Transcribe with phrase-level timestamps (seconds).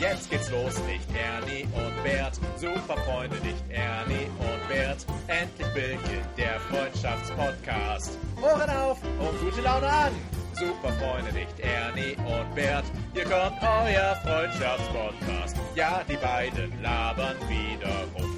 [0.00, 2.38] Jetzt geht's los, nicht Ernie und Bert.
[2.56, 5.04] Super Freunde, nicht Ernie und Bert.
[5.26, 8.16] Endlich beginnt der Freundschaftspodcast.
[8.40, 10.12] Ohren auf und gute Laune an.
[10.52, 12.84] Super Freunde, nicht Ernie und Bert.
[13.12, 15.56] Hier kommt euer Freundschaftspodcast.
[15.74, 18.36] Ja, die beiden labern wieder rum.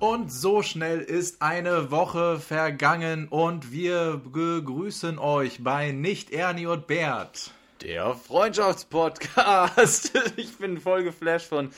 [0.00, 6.88] Und so schnell ist eine Woche vergangen und wir begrüßen euch bei Nicht Ernie und
[6.88, 7.52] Bert.
[7.82, 10.12] Der Freundschaftspodcast.
[10.36, 11.70] Ich bin voll geflasht von.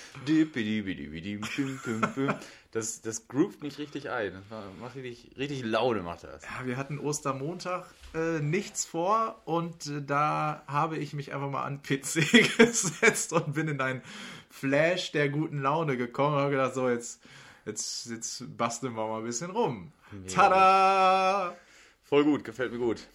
[2.70, 4.33] Das, das groovt mich richtig ein.
[4.51, 6.42] Das macht richtig, richtig Laune, macht das.
[6.42, 11.65] Ja, wir hatten Ostermontag äh, nichts vor und äh, da habe ich mich einfach mal
[11.65, 14.03] an PC gesetzt und bin in einen
[14.51, 17.23] Flash der guten Laune gekommen und habe gedacht, so jetzt,
[17.65, 19.92] jetzt, jetzt basteln wir mal ein bisschen rum.
[20.33, 21.56] Tada!
[22.05, 23.06] Voll gut, gefällt mir gut.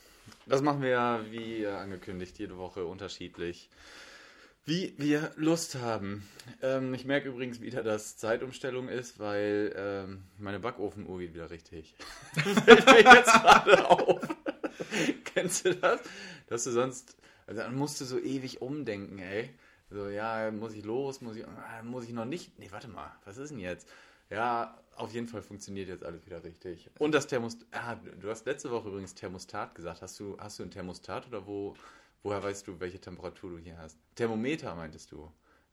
[0.45, 3.69] Das machen wir ja, wie angekündigt, jede Woche unterschiedlich.
[4.65, 6.27] Wie wir Lust haben.
[6.61, 11.95] Ähm, ich merke übrigens wieder, dass Zeitumstellung ist, weil ähm, meine Backofen-Uhr geht wieder richtig.
[12.65, 14.21] Fällt mir jetzt gerade auf.
[15.25, 16.01] Kennst du das?
[16.47, 19.49] Dass du sonst, also dann musst du so ewig umdenken, ey.
[19.89, 22.57] So, ja, muss ich los, muss ich, ah, muss ich noch nicht?
[22.57, 23.87] Nee, warte mal, was ist denn jetzt?
[24.29, 26.89] Ja, auf jeden Fall funktioniert jetzt alles wieder richtig.
[26.99, 30.01] Und das Thermostat, ah, du hast letzte Woche übrigens Thermostat gesagt.
[30.01, 31.75] Hast du, hast du ein Thermostat oder wo,
[32.21, 33.97] woher weißt du, welche Temperatur du hier hast?
[34.15, 35.31] Thermometer meintest du.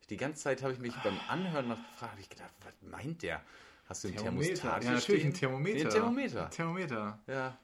[0.08, 3.22] Die ganze Zeit habe ich mich beim Anhören noch gefragt, habe ich gedacht, was meint
[3.22, 3.42] der?
[3.86, 4.84] Hast du ein Thermostat?
[4.84, 5.78] Ja, natürlich ein Thermometer.
[5.78, 6.44] Nee, ein Thermometer.
[6.46, 7.18] Ein Thermometer.
[7.26, 7.58] Ja,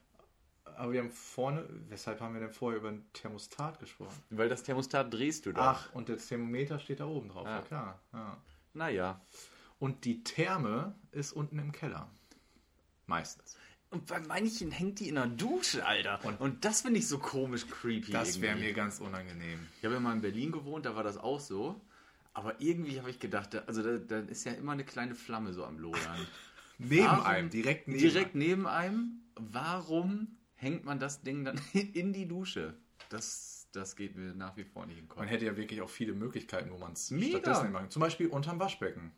[0.76, 4.22] Aber wir haben vorne, weshalb haben wir denn vorher über ein Thermostat gesprochen?
[4.30, 5.62] weil das Thermostat drehst du doch.
[5.62, 7.62] Ach, und das Thermometer steht da oben drauf, ja, Ja.
[7.62, 8.00] klar.
[8.12, 8.36] Ja.
[8.74, 9.20] Naja.
[9.78, 12.10] Und die Therme ist unten im Keller.
[13.06, 13.56] Meistens.
[13.90, 16.20] Und bei manchen hängt die in der Dusche, Alter.
[16.40, 18.12] Und, das finde ich so komisch creepy.
[18.12, 19.60] Das wäre mir ganz unangenehm.
[19.78, 21.80] Ich habe ja mal in Berlin gewohnt, da war das auch so.
[22.34, 25.52] Aber irgendwie habe ich gedacht, da, also da, da ist ja immer eine kleine Flamme
[25.52, 26.26] so am Lodern.
[26.78, 29.22] Neben Warum- einem, direkt neben Direkt neben einem.
[29.36, 32.74] Warum hängt man das Ding dann in die Dusche?
[33.08, 35.20] Das, das geht mir nach wie vor nicht in den Kopf.
[35.20, 38.58] Man hätte ja wirklich auch viele Möglichkeiten, wo man es stattdessen machen Zum Beispiel unterm
[38.58, 39.12] Waschbecken.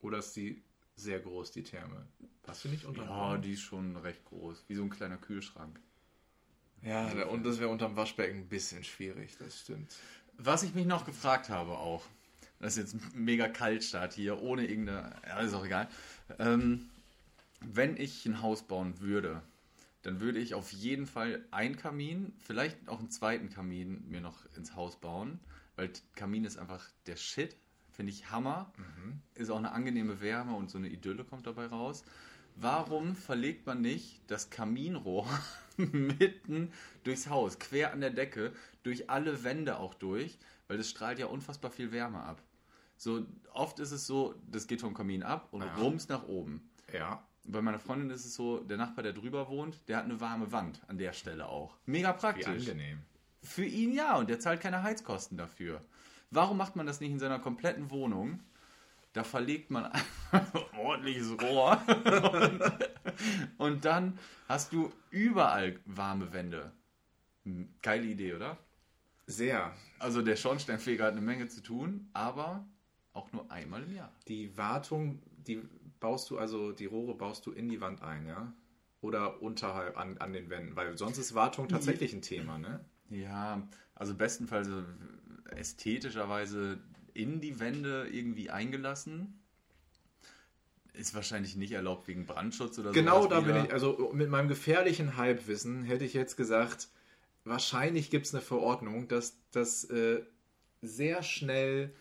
[0.00, 0.62] Oder ist die
[0.96, 2.06] sehr groß, die Therme?
[2.42, 4.64] Passt die nicht unterm Ja, die ist schon recht groß.
[4.68, 5.78] Wie so ein kleiner Kühlschrank.
[6.82, 9.94] Ja, da- und das wäre unterm Waschbecken ein bisschen schwierig, das stimmt.
[10.38, 12.04] Was ich mich noch gefragt habe auch,
[12.58, 15.88] das ist jetzt mega Kaltstart hier, ohne irgendeine, ja, ist auch egal.
[16.38, 16.88] Ähm,
[17.60, 19.42] wenn ich ein Haus bauen würde,
[20.02, 24.46] dann würde ich auf jeden Fall einen Kamin, vielleicht auch einen zweiten Kamin mir noch
[24.56, 25.38] ins Haus bauen,
[25.76, 27.56] weil Kamin ist einfach der Shit,
[27.92, 28.72] finde ich Hammer.
[29.34, 32.04] Ist auch eine angenehme Wärme und so eine Idylle kommt dabei raus.
[32.56, 35.26] Warum verlegt man nicht das Kaminrohr
[35.76, 36.72] mitten
[37.04, 38.52] durchs Haus, quer an der Decke,
[38.82, 42.42] durch alle Wände auch durch, weil das strahlt ja unfassbar viel Wärme ab.
[42.96, 43.24] So
[43.54, 45.74] oft ist es so, das geht vom Kamin ab und Ja.
[45.76, 46.68] rums nach oben.
[46.92, 47.24] Ja.
[47.46, 50.52] Bei meiner Freundin ist es so, der Nachbar, der drüber wohnt, der hat eine warme
[50.52, 51.78] Wand an der Stelle auch.
[51.86, 52.46] Mega Wie praktisch.
[52.46, 52.98] angenehm.
[53.42, 55.82] Für ihn ja, und der zahlt keine Heizkosten dafür.
[56.30, 58.40] Warum macht man das nicht in seiner kompletten Wohnung?
[59.12, 60.02] Da verlegt man ein
[60.78, 61.82] ordentliches Rohr.
[63.58, 64.18] und dann
[64.48, 66.72] hast du überall warme Wände.
[67.82, 68.56] Geile Idee, oder?
[69.26, 69.72] Sehr.
[69.98, 72.64] Also der Schornsteinfeger hat eine Menge zu tun, aber
[73.12, 74.12] auch nur einmal im Jahr.
[74.28, 75.60] Die Wartung, die
[75.98, 78.52] baust du, also die Rohre baust du in die Wand ein, ja?
[79.00, 82.84] Oder unterhalb an, an den Wänden, weil sonst ist Wartung tatsächlich ein Thema, ne?
[83.08, 84.68] Ja, also bestenfalls
[85.50, 86.78] ästhetischerweise
[87.14, 89.40] in die Wände irgendwie eingelassen.
[90.92, 92.94] Ist wahrscheinlich nicht erlaubt wegen Brandschutz oder so.
[92.94, 96.88] Genau da bin ich, also mit meinem gefährlichen Halbwissen hätte ich jetzt gesagt,
[97.44, 100.22] wahrscheinlich gibt es eine Verordnung, dass das äh,
[100.82, 101.94] sehr schnell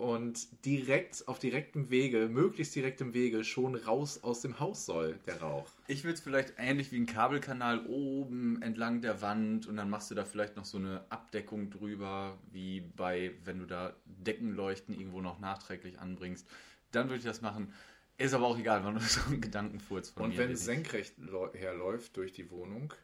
[0.00, 5.40] und direkt auf direktem Wege, möglichst direktem Wege schon raus aus dem Haus soll, der
[5.42, 5.66] Rauch.
[5.88, 10.10] Ich würde es vielleicht ähnlich wie ein Kabelkanal oben entlang der Wand und dann machst
[10.10, 15.20] du da vielleicht noch so eine Abdeckung drüber, wie bei, wenn du da Deckenleuchten irgendwo
[15.20, 16.46] noch nachträglich anbringst.
[16.92, 17.72] Dann würde ich das machen.
[18.16, 20.38] Ist aber auch egal, war nur so ein Gedankenfurz von Und mir.
[20.38, 22.94] wenn es senkrecht läu- herläuft durch die Wohnung,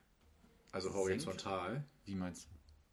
[0.72, 2.48] also horizontal, Wie meinst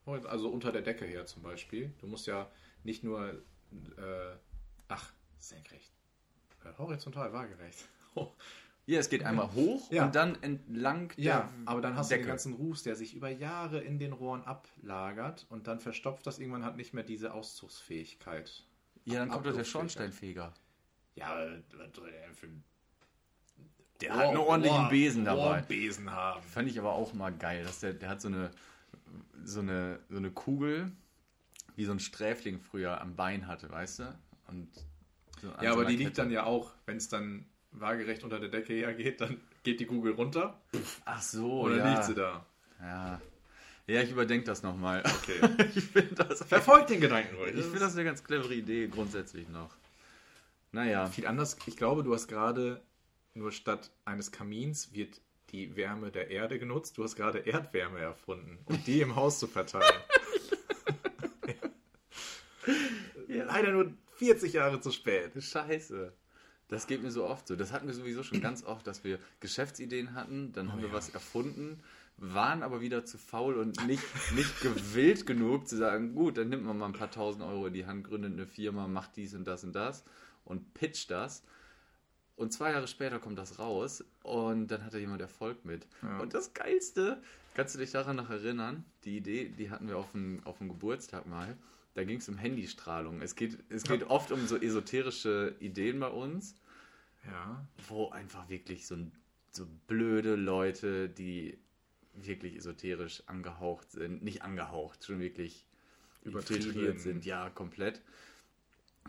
[0.06, 0.12] du?
[0.28, 2.52] also unter der Decke her zum Beispiel, du musst ja
[2.84, 3.42] nicht nur,
[3.98, 4.36] äh,
[4.88, 5.92] ach, senkrecht,
[6.66, 7.86] äh, horizontal, waagerecht.
[8.86, 10.04] Ja, es geht einmal hoch Ja.
[10.08, 12.26] und dann entlang der Ja, aber dann hast du Decke.
[12.26, 16.38] den ganzen Ruß, der sich über Jahre in den Rohren ablagert und dann verstopft das
[16.38, 18.66] irgendwann hat nicht mehr diese Auszugsfähigkeit.
[19.06, 19.64] Ja, dann kommt doch der.
[19.64, 20.54] Schornsteinfeger.
[21.16, 21.48] Ja,
[24.02, 25.62] Der hat einen ordentlichen Besen dabei.
[25.62, 26.44] Besen haben.
[26.44, 28.52] Fand ich aber auch mal geil, dass der, der hat so eine,
[29.46, 30.92] so eine, so eine Kugel,
[31.76, 34.20] wie so ein Sträfling früher am Bein hatte, weißt du?
[34.48, 34.70] Und
[35.42, 36.22] so Ja, so aber einer die liegt Kette.
[36.22, 40.14] dann ja auch, wenn es dann waagerecht unter der Decke hergeht, dann geht die Kugel
[40.14, 40.62] runter
[41.06, 41.94] Ach so, und dann ja.
[41.94, 42.46] liegt sie da.
[42.82, 43.22] Ja.
[43.88, 45.04] Ja, ich überdenke das nochmal.
[45.06, 45.68] Okay.
[45.76, 47.54] ich finde das, Verfolgt den Gedanken ruhig.
[47.56, 49.76] ich find das eine ganz clevere Idee grundsätzlich noch.
[50.72, 51.58] Naja, viel anders.
[51.66, 52.82] Ich glaube, du hast gerade
[53.34, 55.20] nur statt eines Kamins wird
[55.52, 56.98] die Wärme der Erde genutzt.
[56.98, 59.84] Du hast gerade Erdwärme erfunden, um die im Haus zu verteilen.
[63.54, 65.32] Leider nur 40 Jahre zu spät.
[65.42, 66.14] scheiße.
[66.70, 67.56] Das geht mir so oft so.
[67.56, 70.94] Das hatten wir sowieso schon ganz oft, dass wir Geschäftsideen hatten, dann haben wir ja.
[70.94, 71.84] was erfunden,
[72.18, 74.04] waren aber wieder zu faul und nicht,
[74.36, 77.74] nicht gewillt genug zu sagen, gut, dann nimmt man mal ein paar tausend Euro in
[77.74, 80.04] die Hand, gründet eine Firma, macht dies und das und das
[80.46, 81.44] und pitcht das.
[82.36, 85.86] Und zwei Jahre später kommt das raus und dann hat da jemand Erfolg mit.
[86.02, 86.20] Ja.
[86.20, 87.22] Und das Geilste,
[87.54, 88.84] kannst du dich daran noch erinnern?
[89.04, 91.56] Die Idee, die hatten wir auf dem, auf dem Geburtstag mal.
[91.96, 93.22] Da ging es um Handystrahlung.
[93.22, 96.56] Es geht, es geht oft um so esoterische Ideen bei uns,
[97.26, 97.66] Ja.
[97.88, 98.98] wo einfach wirklich so,
[99.52, 101.60] so blöde Leute, die
[102.16, 105.68] wirklich esoterisch angehaucht sind, nicht angehaucht, schon wirklich
[106.24, 106.98] Übertrieben.
[107.00, 108.02] sind, ja, komplett,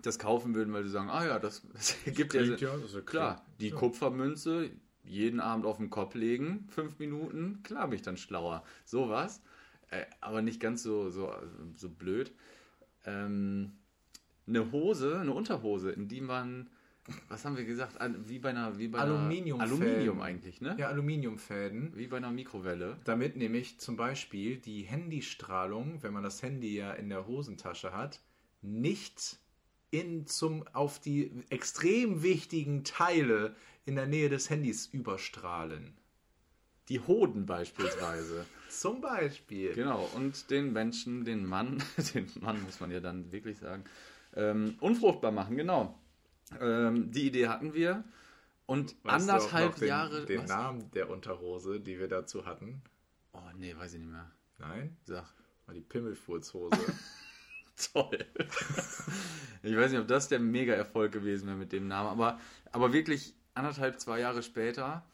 [0.02, 2.94] das kaufen würden, weil sie sagen, ah ja, das, das gibt ja, ja, das ist
[2.94, 3.46] ja klar, klar.
[3.60, 3.76] die Ja.
[3.76, 4.70] Kupfermünze
[5.04, 8.64] jeden Abend auf den Kopf legen, fünf Minuten, klar bin ich dann schlauer.
[8.86, 9.42] Sowas,
[9.90, 11.32] äh, aber nicht ganz so, so,
[11.76, 12.32] so blöd.
[13.04, 13.72] Ähm,
[14.46, 16.68] eine Hose, eine Unterhose, in die man,
[17.28, 19.82] was haben wir gesagt, wie bei einer, wie bei einer Aluminiumfäden.
[19.82, 20.76] Aluminium eigentlich, ne?
[20.78, 21.96] Ja, Aluminiumfäden.
[21.96, 22.98] Wie bei einer Mikrowelle.
[23.04, 28.20] Damit nämlich zum Beispiel die Handystrahlung, wenn man das Handy ja in der Hosentasche hat,
[28.62, 29.38] nicht
[29.90, 33.54] in zum, auf die extrem wichtigen Teile
[33.86, 35.96] in der Nähe des Handys überstrahlen.
[36.88, 38.44] Die Hoden beispielsweise.
[38.68, 39.72] Zum Beispiel.
[39.72, 41.82] Genau, und den Menschen, den Mann,
[42.14, 43.84] den Mann muss man ja dann wirklich sagen,
[44.34, 45.98] ähm, unfruchtbar machen, genau.
[46.60, 48.04] Ähm, die Idee hatten wir.
[48.66, 50.24] Und Weißt anderthalb den, Jahre.
[50.24, 50.44] Den?
[50.46, 52.82] Namen der Unterhose, die wir dazu hatten.
[53.32, 54.30] Oh, nee, weiß ich nicht mehr.
[54.58, 54.96] Nein?
[55.04, 55.24] Sag.
[55.66, 56.76] War die Pimmelfurzhose.
[57.92, 58.24] Toll.
[59.62, 62.38] ich weiß nicht, ob das der Mega-Erfolg gewesen wäre mit dem Namen, aber,
[62.70, 65.04] aber wirklich anderthalb, zwei Jahre später,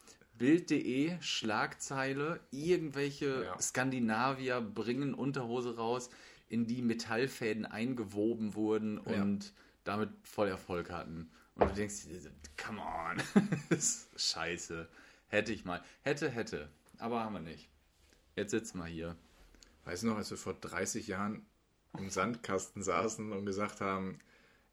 [0.41, 3.61] Bild.de, Schlagzeile, irgendwelche Ja.
[3.61, 6.09] Skandinavier bringen Unterhose raus,
[6.49, 9.53] in die Metallfäden eingewoben wurden und
[9.83, 11.29] damit voll Erfolg hatten.
[11.53, 12.07] Und du denkst,
[12.57, 13.21] come on,
[14.15, 14.89] scheiße.
[15.27, 15.79] Hätte ich mal.
[16.01, 16.69] Hätte, hätte.
[16.97, 17.69] Aber haben wir nicht.
[18.35, 19.15] Jetzt sitzen wir hier.
[19.85, 21.45] Weißt du noch, als wir vor 30 Jahren
[21.99, 24.17] im Sandkasten saßen und gesagt haben,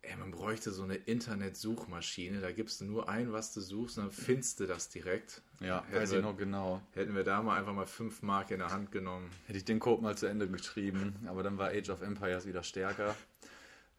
[0.08, 4.04] ey, man bräuchte so eine Internetsuchmaschine, da gibst du nur ein, was du suchst, und
[4.04, 5.42] dann findest du das direkt.
[5.60, 6.80] Ja, hätten weiß wir, ich noch genau.
[6.94, 9.30] Hätten wir da mal einfach mal 5 Mark in der Hand genommen.
[9.46, 12.62] Hätte ich den Code mal zu Ende geschrieben, aber dann war Age of Empires wieder
[12.62, 13.14] stärker.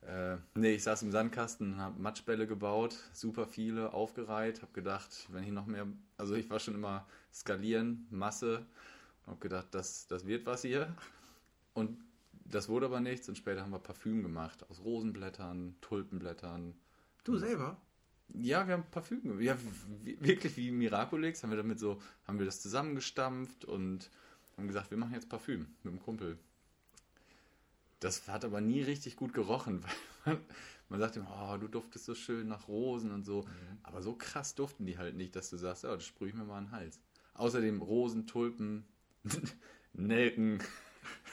[0.01, 5.43] Äh, nee, ich saß im Sandkasten, habe Matschbälle gebaut, super viele, aufgereiht, habe gedacht, wenn
[5.43, 5.85] ich noch mehr,
[6.17, 8.65] also ich war schon immer skalieren, Masse,
[9.27, 10.95] habe gedacht, das, das wird was hier.
[11.73, 11.97] Und
[12.49, 16.73] das wurde aber nichts und später haben wir Parfüm gemacht, aus Rosenblättern, Tulpenblättern.
[17.23, 17.77] Du selber?
[18.33, 19.41] Ja, wir haben Parfüm gemacht.
[19.41, 19.57] Ja,
[20.19, 24.09] wirklich wie Miraculix haben wir damit so, haben wir das zusammengestampft und
[24.57, 26.37] haben gesagt, wir machen jetzt Parfüm mit dem Kumpel.
[27.99, 29.83] Das hat aber nie richtig gut gerochen,
[30.23, 30.43] weil man,
[30.89, 33.45] man sagt immer, oh, du duftest so schön nach Rosen und so.
[33.83, 36.45] Aber so krass duften die halt nicht, dass du sagst, ja, das sprühe ich mir
[36.45, 36.99] mal an den Hals.
[37.33, 38.85] Außerdem Rosen, Tulpen,
[39.93, 40.59] Nelken.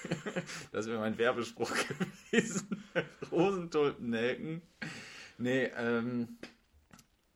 [0.72, 1.70] das wäre mein Werbespruch
[2.30, 2.84] gewesen.
[3.30, 4.62] Rosen, Tulpen, Nelken.
[5.38, 6.38] Nee, ähm,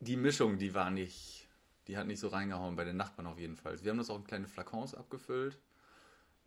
[0.00, 1.48] die Mischung, die war nicht,
[1.86, 3.82] die hat nicht so reingehauen, bei den Nachbarn auf jeden Fall.
[3.82, 5.58] Wir haben das auch in kleine Flakons abgefüllt.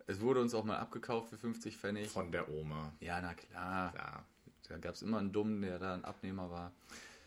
[0.06, 2.08] Es wurde uns auch mal abgekauft für 50 Pfennig.
[2.08, 2.92] Von der Oma.
[3.00, 3.94] Ja, na klar.
[3.96, 4.24] Ja.
[4.68, 6.72] Da gab es immer einen Dummen, der da ein Abnehmer war.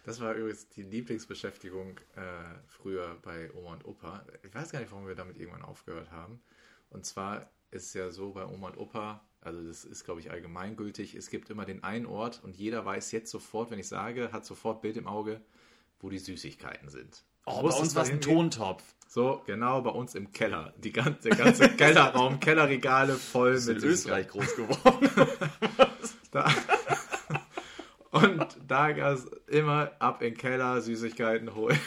[0.04, 2.22] Das war übrigens die Lieblingsbeschäftigung äh,
[2.68, 4.26] früher bei Oma und Opa.
[4.44, 6.42] Ich weiß gar nicht, warum wir damit irgendwann aufgehört haben.
[6.90, 7.50] Und zwar
[7.86, 11.50] ist ja so bei Oma und Opa, also das ist, glaube ich, allgemeingültig, es gibt
[11.50, 14.98] immer den einen Ort und jeder weiß jetzt sofort, wenn ich sage, hat sofort Bild
[14.98, 15.42] im Auge,
[16.00, 17.24] wo die Süßigkeiten sind.
[17.46, 18.20] Oh, bei uns war es ein.
[18.20, 18.84] Tontopf.
[19.08, 20.74] So, genau, bei uns im Keller.
[20.78, 25.10] Die ganze, der ganze Kellerraum, Kellerregale voll mit in Österreich groß geworden.
[26.32, 26.46] Da.
[28.12, 31.80] Und da gab es immer ab in den Keller Süßigkeiten holen.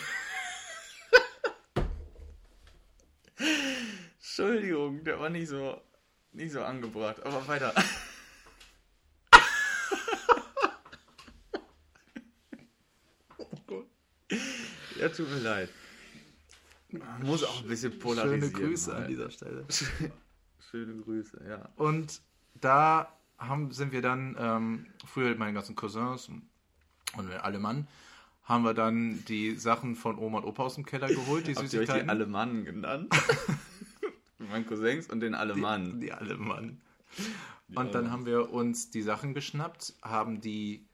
[4.41, 5.79] Entschuldigung, der war nicht so,
[6.33, 7.23] nicht so angebracht.
[7.27, 7.75] Aber weiter.
[14.99, 15.69] ja, tut mir leid.
[16.89, 18.41] Man muss auch ein bisschen polarisieren.
[18.41, 19.03] Schöne Grüße mal.
[19.03, 19.67] an dieser Stelle.
[20.71, 21.69] Schöne Grüße, ja.
[21.77, 22.23] Und
[22.55, 26.49] da haben, sind wir dann, ähm, früher mit meinen ganzen Cousins und,
[27.43, 27.87] alle Mann,
[28.45, 31.71] haben wir dann die Sachen von Oma und Opa aus dem Keller geholt, die Habt
[31.75, 32.09] ihr euch die Süßigkeiten.
[32.09, 33.15] Alemannen genannt?
[34.51, 36.01] Meinen Cousins und den Alemannen.
[36.01, 36.81] Die alle Mann.
[37.75, 40.87] Und dann haben wir uns die Sachen geschnappt, haben die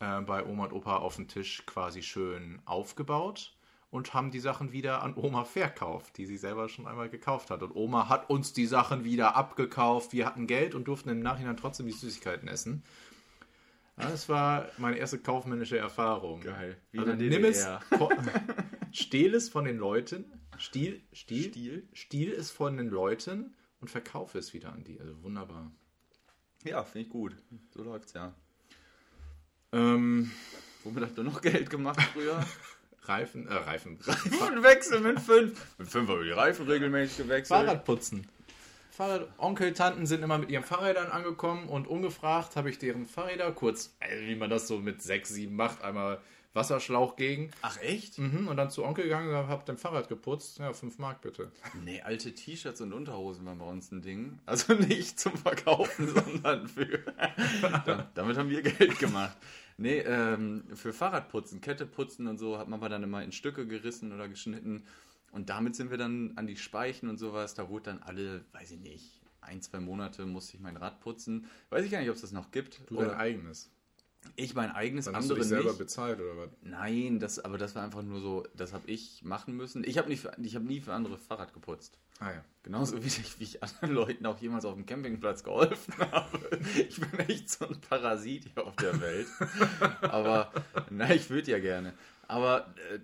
[0.00, 3.56] äh, bei Oma und Opa auf dem Tisch quasi schön aufgebaut
[3.90, 7.62] und haben die Sachen wieder an Oma verkauft, die sie selber schon einmal gekauft hat.
[7.62, 10.12] Und Oma hat uns die Sachen wieder abgekauft.
[10.12, 12.82] Wir hatten Geld und durften im Nachhinein trotzdem die Süßigkeiten essen.
[13.98, 16.40] Ja, das war meine erste kaufmännische Erfahrung.
[16.40, 16.76] Geil.
[16.92, 17.66] Wie Also nimm es,
[18.92, 20.24] stehl es von den Leuten,
[20.58, 21.88] Stiel, Stiel, Stiel?
[21.92, 25.00] Stiel es von den Leuten und verkaufe es wieder an die.
[25.00, 25.70] Also wunderbar.
[26.64, 27.36] Ja, finde ich gut.
[27.72, 28.34] So läuft's ja.
[29.72, 30.30] Ähm,
[30.84, 32.44] Womit habt ihr noch Geld gemacht früher?
[33.02, 33.98] Reifen, äh, Reifen.
[33.98, 35.64] Und wechseln mit fünf.
[35.78, 37.58] Mit fünf haben wir die Reifen regelmäßig gewechselt.
[37.58, 38.26] Fahrradputzen.
[38.90, 43.52] Fahrrad Onkel, Tanten sind immer mit ihren Fahrrädern angekommen und ungefragt habe ich deren Fahrräder
[43.52, 46.20] kurz, wie man das so mit sechs, sieben macht, einmal
[46.54, 48.18] Wasserschlauch gegen Ach echt?
[48.18, 50.58] mhm, und dann zu Onkel gegangen und habe dein Fahrrad geputzt.
[50.58, 51.52] Ja, fünf Mark bitte.
[51.84, 54.38] Nee, alte T-Shirts und Unterhosen waren bei uns ein Ding.
[54.46, 56.98] Also nicht zum Verkaufen, sondern für.
[57.84, 59.36] Da- Damit haben wir Geld gemacht.
[59.76, 64.12] Nee, ähm, für Fahrradputzen, Kette putzen und so hat man dann immer in Stücke gerissen
[64.12, 64.82] oder geschnitten.
[65.30, 67.54] Und damit sind wir dann an die Speichen und sowas.
[67.54, 71.46] Da wurde dann alle, weiß ich nicht, ein, zwei Monate musste ich mein Rad putzen.
[71.70, 72.80] Weiß ich gar nicht, ob es das noch gibt.
[72.88, 73.70] Du dein eigenes.
[74.36, 75.78] Ich mein eigenes, Dann hast du dich selber nicht.
[75.78, 76.50] bezahlt oder was?
[76.62, 79.84] Nein, das, aber das war einfach nur so, das habe ich machen müssen.
[79.84, 81.98] Ich habe hab nie für andere Fahrrad geputzt.
[82.20, 82.44] Ah ja.
[82.62, 86.38] Genauso wie ich, wie ich anderen Leuten auch jemals auf dem Campingplatz geholfen habe.
[86.88, 89.26] Ich bin echt so ein Parasit hier auf der Welt.
[90.02, 90.52] Aber,
[90.90, 91.94] na, ich würde ja gerne.
[92.26, 92.98] Aber, äh,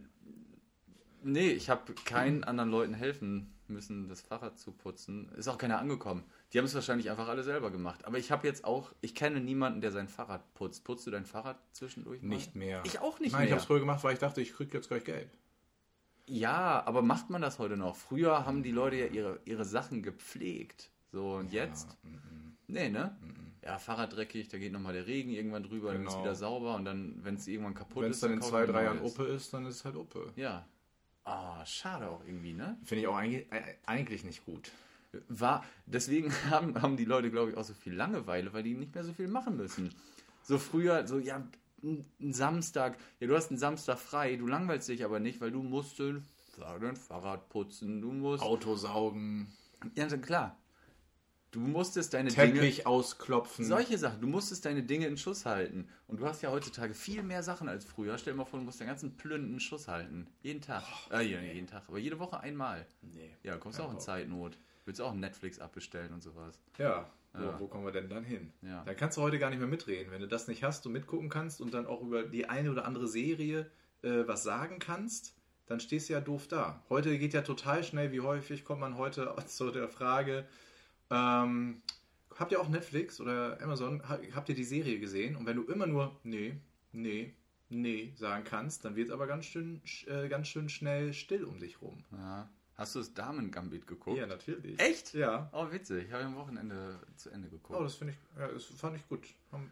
[1.22, 5.30] nee, ich habe keinen anderen Leuten helfen müssen, das Fahrrad zu putzen.
[5.36, 6.24] Ist auch keiner angekommen.
[6.54, 8.04] Die haben es wahrscheinlich einfach alle selber gemacht.
[8.04, 10.84] Aber ich habe jetzt auch, ich kenne niemanden, der sein Fahrrad putzt.
[10.84, 12.23] Putzt du dein Fahrrad zwischendurch?
[12.23, 12.28] mal?
[12.28, 12.80] Nicht mehr.
[12.84, 13.50] Ich auch nicht Nein, ich mehr.
[13.56, 15.28] habe es früher gemacht, weil ich dachte, ich krieg jetzt gleich Geld.
[16.26, 17.96] Ja, aber macht man das heute noch?
[17.96, 20.90] Früher haben die Leute ja ihre, ihre Sachen gepflegt.
[21.11, 21.99] So, und jetzt?
[22.68, 23.16] Nee, ne?
[23.64, 26.18] Ja, Fahrrad dreckig, da geht nochmal der Regen irgendwann drüber, dann ist Genau.
[26.18, 28.64] es wieder sauber und dann, wenn es irgendwann kaputt Wenn es ist, dann in zwei,
[28.64, 29.00] drei Jahren.
[29.00, 30.32] Uppe ist, dann ist es halt Uppe.
[30.37, 30.66] Ja.
[31.25, 32.78] Ah, schade auch irgendwie, ne?
[32.84, 34.70] Finde ich auch eigentlich, äh, eigentlich nicht gut.
[35.28, 38.94] War, deswegen haben, haben die Leute, glaube ich, auch so viel Langeweile, weil die nicht
[38.94, 39.94] mehr so viel machen müssen.
[40.42, 41.42] So früher, so, ja,
[41.83, 45.62] ein Samstag, ja, du hast einen Samstag frei, du langweilst dich aber nicht, weil du
[45.62, 46.25] musst den,
[46.59, 48.42] dein Fahrrad putzen, du musst.
[48.42, 49.49] Auto saugen,
[49.94, 50.56] Ja, klar.
[51.54, 52.54] Du musstest deine Dinge.
[52.54, 53.64] Teppich ausklopfen.
[53.64, 54.21] Solche Sachen.
[54.21, 55.87] Du musstest deine Dinge in Schuss halten.
[56.09, 58.18] Und du hast ja heutzutage viel mehr Sachen als früher.
[58.18, 60.26] Stell dir mal vor, du musst den ganzen Plünden in Schuss halten.
[60.42, 60.83] Jeden Tag.
[61.12, 61.85] äh, ja, jeden Tag.
[61.87, 62.85] Aber jede Woche einmal.
[63.02, 63.37] Nee.
[63.44, 64.00] Ja, kommst auch in auch.
[64.00, 64.59] Zeitnot.
[64.84, 66.60] Willst auch Netflix abbestellen und sowas.
[66.78, 67.60] Ja, wo, Ja.
[67.60, 68.52] wo kommen wir denn dann hin?
[68.62, 68.84] Ja.
[68.84, 70.10] Da kannst du heute gar nicht mehr mitreden.
[70.12, 72.84] Wenn du das nicht hast und mitgucken kannst und dann auch über die eine oder
[72.84, 73.70] andere Serie
[74.02, 75.34] äh, was sagen kannst,
[75.66, 76.82] dann stehst du ja doof da.
[76.90, 78.12] Heute geht ja total schnell.
[78.12, 80.46] Wie häufig kommt man heute zu der Frage,
[81.10, 81.80] ähm,
[82.36, 84.06] habt ihr auch Netflix oder Amazon?
[84.08, 85.36] Ha- Habt ihr die Serie gesehen?
[85.36, 86.56] Und wenn du immer nur nee,
[86.92, 87.32] nee,
[87.70, 91.44] nee sagen kannst, dann wird es aber ganz schön, sch- äh, ganz schön schnell still
[91.44, 92.04] um dich rum.
[92.12, 92.48] Ja.
[92.76, 94.18] Hast du das Damen-Gambit geguckt?
[94.18, 94.78] Ja, natürlich.
[94.80, 95.14] Echt?
[95.14, 95.48] Ja.
[95.52, 96.10] Oh, witzig.
[96.10, 97.78] Habe ich am Wochenende zu Ende geguckt.
[97.78, 99.26] Oh, das finde ich, ja, das fand ich gut.
[99.52, 99.70] Haben,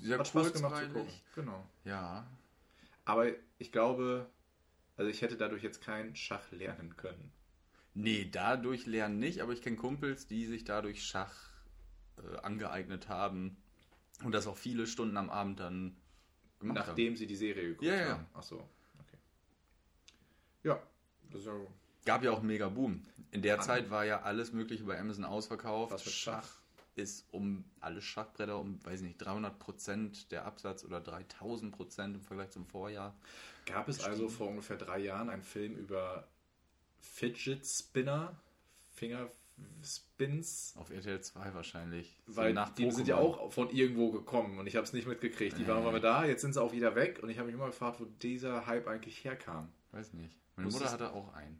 [0.00, 1.12] Sehr hat Spaß gemacht zu gucken.
[1.36, 1.64] Genau.
[1.84, 2.26] Ja.
[3.04, 4.28] Aber ich glaube,
[4.96, 7.32] also ich hätte dadurch jetzt kein Schach lernen können.
[7.94, 11.32] Nee, dadurch lernen nicht, aber ich kenne Kumpels, die sich dadurch Schach
[12.18, 13.56] äh, angeeignet haben
[14.24, 15.96] und das auch viele Stunden am Abend dann
[16.58, 18.08] gemacht Nachdem sie die Serie geguckt Ja, ja.
[18.14, 18.26] haben.
[18.34, 19.18] Ach so, okay.
[20.64, 20.82] Ja,
[21.30, 21.68] das ist ja haben.
[22.04, 23.02] Gab ja auch einen mega Boom.
[23.30, 23.62] In der Ah.
[23.62, 25.92] Zeit war ja alles Mögliche bei Amazon ausverkauft.
[25.92, 26.58] Was mit Schach?
[26.96, 32.14] ist um alle Schachbretter um, weiß ich nicht, 300 Prozent der Absatz oder 3000 Prozent
[32.14, 33.16] im Vergleich zum Vorjahr.
[33.66, 36.28] Gab es also vor ungefähr drei Jahren einen Film über
[37.00, 38.36] Fidget Spinner,
[38.94, 40.74] Fingerspins?
[40.76, 42.16] Auf RTL 2 wahrscheinlich.
[42.26, 43.20] So Weil nach die sind ja Pokémon.
[43.38, 45.58] auch von irgendwo gekommen und ich habe es nicht mitgekriegt.
[45.58, 45.90] Die waren Nee.
[45.92, 48.04] mal da, jetzt sind sie auch wieder weg und ich habe mich immer gefragt, wo
[48.04, 49.72] dieser Hype eigentlich herkam.
[49.92, 50.36] Weiß nicht.
[50.56, 51.58] Meine Mutter hatte auch einen.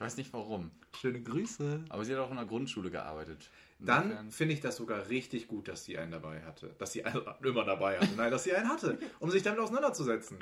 [0.00, 0.70] Ich weiß nicht warum.
[0.98, 1.84] Schöne Grüße.
[1.90, 3.50] Aber sie hat auch in der Grundschule gearbeitet.
[3.80, 6.74] Dann Insofern- finde ich das sogar richtig gut, dass sie einen dabei hatte.
[6.78, 8.14] Dass sie einen immer dabei hatte.
[8.16, 10.38] Nein, dass sie einen hatte, um sich damit auseinanderzusetzen.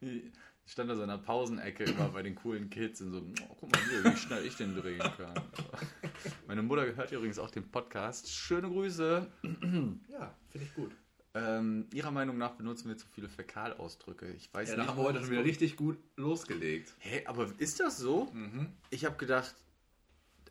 [0.00, 0.22] Ich
[0.64, 3.18] stand da so in der Pausenecke immer bei den coolen Kids und so,
[3.50, 5.34] oh, guck mal hier, wie schnell ich den drehen kann.
[6.46, 8.30] Meine Mutter hört übrigens auch den Podcast.
[8.30, 9.26] Schöne Grüße.
[10.08, 10.92] Ja, finde ich gut.
[11.34, 14.30] Ähm, ihrer Meinung nach benutzen wir zu viele Fäkalausdrücke.
[14.32, 14.84] Ich weiß Ja, nicht.
[14.86, 16.92] da haben wir heute schon wieder richtig gut losgelegt.
[16.98, 18.26] Hä, aber ist das so?
[18.34, 18.68] Mhm.
[18.90, 19.54] Ich habe gedacht,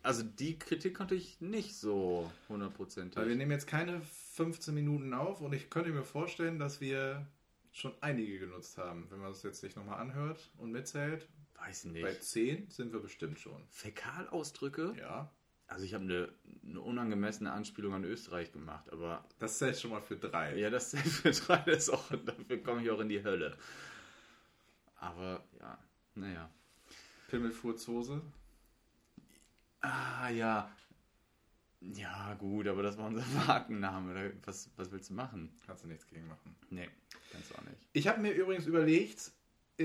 [0.02, 3.16] also die Kritik konnte ich nicht so hundertprozentig.
[3.16, 4.00] Weil wir nehmen jetzt keine
[4.34, 7.24] 15 Minuten auf und ich könnte mir vorstellen, dass wir
[7.70, 9.06] schon einige genutzt haben.
[9.10, 11.28] Wenn man das jetzt nicht nochmal anhört und mitzählt,
[11.64, 12.02] Weiß nicht.
[12.02, 13.62] bei 10 sind wir bestimmt schon.
[13.70, 14.94] Fäkalausdrücke?
[14.98, 15.30] Ja.
[15.72, 16.28] Also ich habe eine,
[16.66, 20.56] eine unangemessene Anspielung an Österreich gemacht, aber Das zählt schon mal für drei.
[20.56, 23.56] ja, das für drei ist auch, dafür komme ich auch in die Hölle.
[24.96, 25.78] Aber ja,
[26.14, 26.50] naja.
[27.28, 28.20] Pimmelfurzhose.
[29.80, 30.70] Ah ja.
[31.80, 34.34] Ja, gut, aber das war unser Markenname.
[34.44, 35.50] Was, was willst du machen?
[35.66, 36.54] Kannst du nichts gegen machen.
[36.70, 36.88] Nee,
[37.32, 37.78] kannst du auch nicht.
[37.92, 39.32] Ich habe mir übrigens überlegt,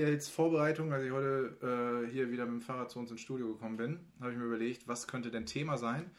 [0.04, 3.52] als Vorbereitung, als ich heute äh, hier wieder mit dem Fahrrad zu uns ins Studio
[3.52, 6.10] gekommen bin, habe ich mir überlegt, was könnte denn Thema sein?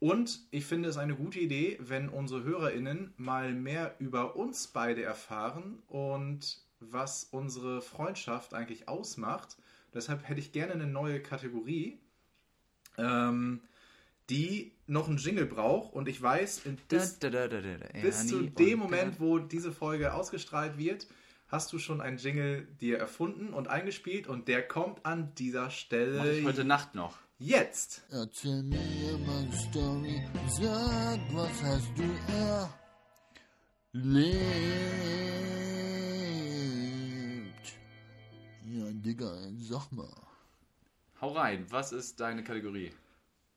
[0.00, 5.02] Und ich finde es eine gute Idee, wenn unsere HörerInnen mal mehr über uns beide
[5.02, 9.56] erfahren und was unsere Freundschaft eigentlich ausmacht.
[9.92, 11.98] Deshalb hätte ich gerne eine neue Kategorie,
[12.96, 13.62] ähm,
[14.30, 15.92] die noch einen Jingle braucht.
[15.94, 17.60] Und ich weiß, bis, Da, da, da,
[18.00, 21.08] bis zu dem Moment, wo diese Folge ausgestrahlt wird,
[21.48, 25.70] hast du schon einen Jingle dir erfunden und eingespielt und der kommt an dieser Mach
[25.70, 27.16] Stelle ich heute Nacht noch.
[27.38, 28.02] jetzt.
[28.10, 32.04] Erzähl mir meine Story, sag, was hast du
[36.38, 37.78] erlebt?
[38.66, 40.12] Ja, Digga, sag mal.
[41.20, 42.92] Hau rein, was ist deine Kategorie?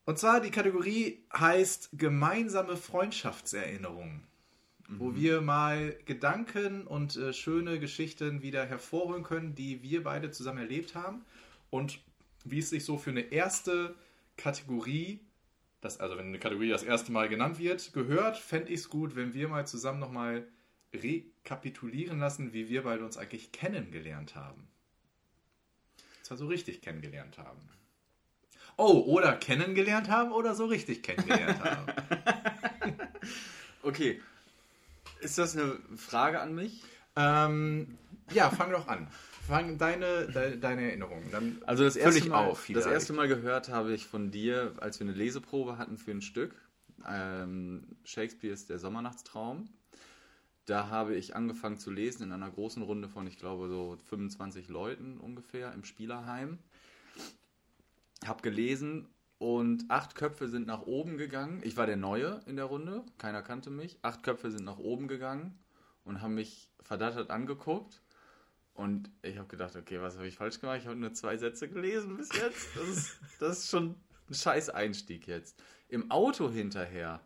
[0.05, 4.25] Und zwar die Kategorie heißt gemeinsame Freundschaftserinnerungen,
[4.99, 10.59] wo wir mal Gedanken und äh, schöne Geschichten wieder hervorholen können, die wir beide zusammen
[10.59, 11.23] erlebt haben
[11.69, 11.99] und
[12.43, 13.95] wie es sich so für eine erste
[14.37, 15.19] Kategorie,
[15.81, 19.15] das, also wenn eine Kategorie das erste Mal genannt wird, gehört, fände ich es gut,
[19.15, 20.47] wenn wir mal zusammen nochmal
[20.93, 24.67] rekapitulieren lassen, wie wir beide uns eigentlich kennengelernt haben.
[26.23, 27.61] Zwar so richtig kennengelernt haben.
[28.77, 31.85] Oh, oder kennengelernt haben oder so richtig kennengelernt haben.
[33.83, 34.21] Okay.
[35.21, 36.83] Ist das eine Frage an mich?
[37.15, 37.97] ähm,
[38.33, 39.07] ja, fang doch an.
[39.47, 41.29] Fang deine, de, deine Erinnerungen.
[41.31, 44.99] Dann Also das erste, Mal, auf, das erste Mal gehört habe ich von dir, als
[44.99, 46.53] wir eine Leseprobe hatten für ein Stück.
[47.07, 49.69] Ähm, Shakespeares Der Sommernachtstraum.
[50.65, 54.69] Da habe ich angefangen zu lesen in einer großen Runde von, ich glaube, so 25
[54.69, 56.59] Leuten ungefähr im Spielerheim.
[58.25, 59.07] Hab gelesen
[59.41, 61.61] und acht Köpfe sind nach oben gegangen.
[61.63, 63.97] Ich war der Neue in der Runde, keiner kannte mich.
[64.03, 65.57] Acht Köpfe sind nach oben gegangen
[66.03, 68.03] und haben mich verdattert angeguckt.
[68.75, 70.77] Und ich habe gedacht, okay, was habe ich falsch gemacht?
[70.81, 72.67] Ich habe nur zwei Sätze gelesen bis jetzt.
[72.75, 73.95] Das ist, das ist schon
[74.29, 75.59] ein scheiß Einstieg jetzt.
[75.89, 77.19] Im Auto hinterher,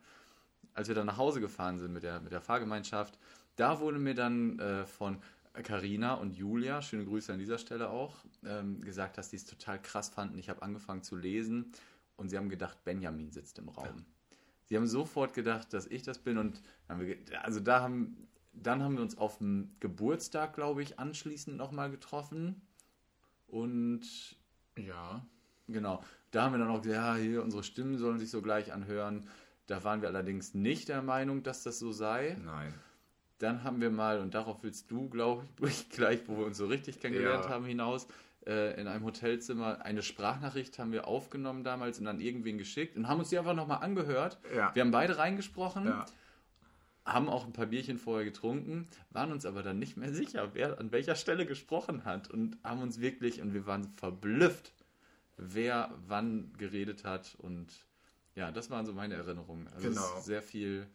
[0.74, 3.20] als wir dann nach Hause gefahren sind mit der, mit der Fahrgemeinschaft,
[3.58, 5.22] da wurde mir dann äh, von
[5.64, 9.82] Carina und Julia, schöne Grüße an dieser Stelle auch, ähm, gesagt, dass die es total
[9.82, 10.38] krass fanden.
[10.38, 11.74] Ich habe angefangen zu lesen
[12.18, 14.06] und sie haben gedacht, Benjamin sitzt im Raum.
[14.66, 18.96] Sie haben sofort gedacht, dass ich das bin und wir, also da haben, dann haben
[18.96, 22.62] wir uns auf dem Geburtstag, glaube ich, anschließend nochmal getroffen
[23.48, 24.02] und
[24.78, 25.26] ja.
[25.68, 26.04] Genau.
[26.32, 29.28] Da haben wir dann auch gesagt, ja, hier, unsere Stimmen sollen sich so gleich anhören.
[29.68, 32.38] Da waren wir allerdings nicht der Meinung, dass das so sei.
[32.44, 32.74] Nein.
[33.40, 36.68] Dann haben wir mal, und darauf willst du, glaube ich, gleich, wo wir uns so
[36.68, 37.50] richtig kennengelernt Ja.
[37.52, 38.08] haben, hinaus,
[38.48, 43.08] äh, in einem Hotelzimmer eine Sprachnachricht haben wir aufgenommen damals und dann irgendwen geschickt und
[43.08, 44.38] haben uns die einfach nochmal angehört.
[44.56, 44.74] Ja.
[44.76, 46.06] Wir haben beide reingesprochen, Ja.
[47.06, 50.80] haben auch ein paar Bierchen vorher getrunken, waren uns aber dann nicht mehr sicher, wer
[50.80, 54.74] an welcher Stelle gesprochen hat und haben uns wirklich, und wir waren verblüfft,
[55.38, 57.68] wer wann geredet hat und
[58.36, 59.68] ja, das waren so meine Erinnerungen.
[59.70, 60.20] Also Genau.
[60.22, 60.88] sehr viel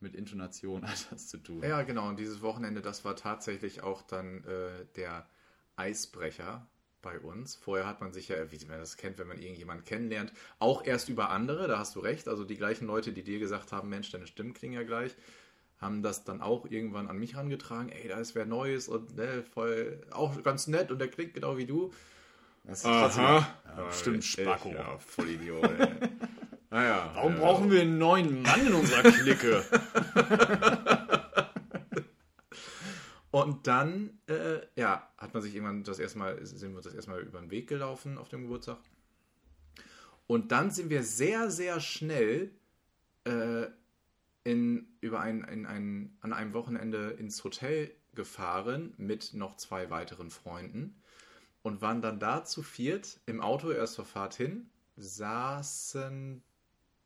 [0.00, 1.62] mit Intonation hat das zu tun.
[1.62, 2.08] Ja, genau.
[2.08, 5.26] Und dieses Wochenende, das war tatsächlich auch dann äh, der
[5.76, 6.66] Eisbrecher
[7.04, 7.54] bei uns.
[7.54, 11.08] Vorher hat man sich ja, wie man das kennt, wenn man irgendjemanden kennenlernt, auch erst
[11.08, 12.26] über andere, da hast du recht.
[12.26, 15.14] Also die gleichen Leute, die dir gesagt haben, Mensch, deine Stimmen klingen ja gleich,
[15.80, 17.90] haben das dann auch irgendwann an mich rangetragen.
[17.90, 21.56] Ey, da ist wer Neues und ne, voll, auch ganz nett und der klingt genau
[21.58, 21.92] wie du.
[22.64, 23.46] Das ist trotzdem- Ja,
[23.92, 24.70] stimmt, Spacko.
[24.72, 25.62] Ja, voll Idiot.
[25.78, 25.88] ey.
[26.70, 27.10] naja.
[27.14, 29.62] Warum äh, brauchen wir einen neuen Mann in unserer Clique?
[33.34, 36.94] Und dann, äh, ja, hat man sich irgendwann das erste Mal, sind wir uns das
[36.94, 38.78] erstmal über den Weg gelaufen auf dem Geburtstag.
[40.28, 42.52] Und dann sind wir sehr, sehr schnell
[43.24, 43.66] äh,
[44.44, 50.30] in, über ein, in ein, an einem Wochenende ins Hotel gefahren mit noch zwei weiteren
[50.30, 51.02] Freunden
[51.62, 56.40] und waren dann da zu viert im Auto erst zur Fahrt hin, saßen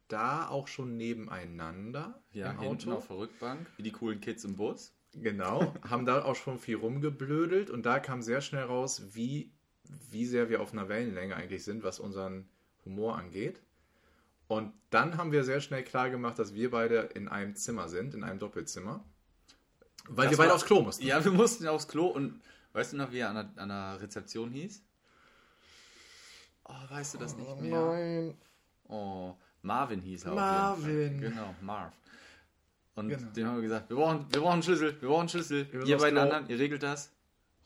[0.09, 2.93] da auch schon nebeneinander Ja, im Auto.
[2.93, 4.93] auf der Rückbank, wie die coolen Kids im Bus.
[5.23, 9.51] Genau, haben da auch schon viel rumgeblödelt und da kam sehr schnell raus, wie,
[10.11, 12.49] wie sehr wir auf einer Wellenlänge eigentlich sind, was unseren
[12.85, 13.61] Humor angeht.
[14.47, 18.15] Und dann haben wir sehr schnell klar gemacht, dass wir beide in einem Zimmer sind,
[18.15, 19.05] in einem Doppelzimmer.
[20.09, 21.05] Weil Das wir beide war- aufs Klo mussten.
[21.05, 22.41] Ja, wir mussten aufs Klo und
[22.73, 24.83] weißt du noch, wie er an der, an der Rezeption hieß?
[26.65, 27.81] Oh, weißt du das nicht mehr?
[27.85, 28.35] Nein.
[28.89, 30.33] Oh, Marvin hieß er.
[30.33, 31.21] Auf Marvin.
[31.21, 31.93] Genau, Marv.
[32.99, 33.31] Und Genau.
[33.37, 35.67] dem haben wir gesagt, wir brauchen, wir brauchen einen Schlüssel, wir brauchen einen Schlüssel.
[35.73, 37.13] müssen Ihr beiden anderen, ihr regelt das.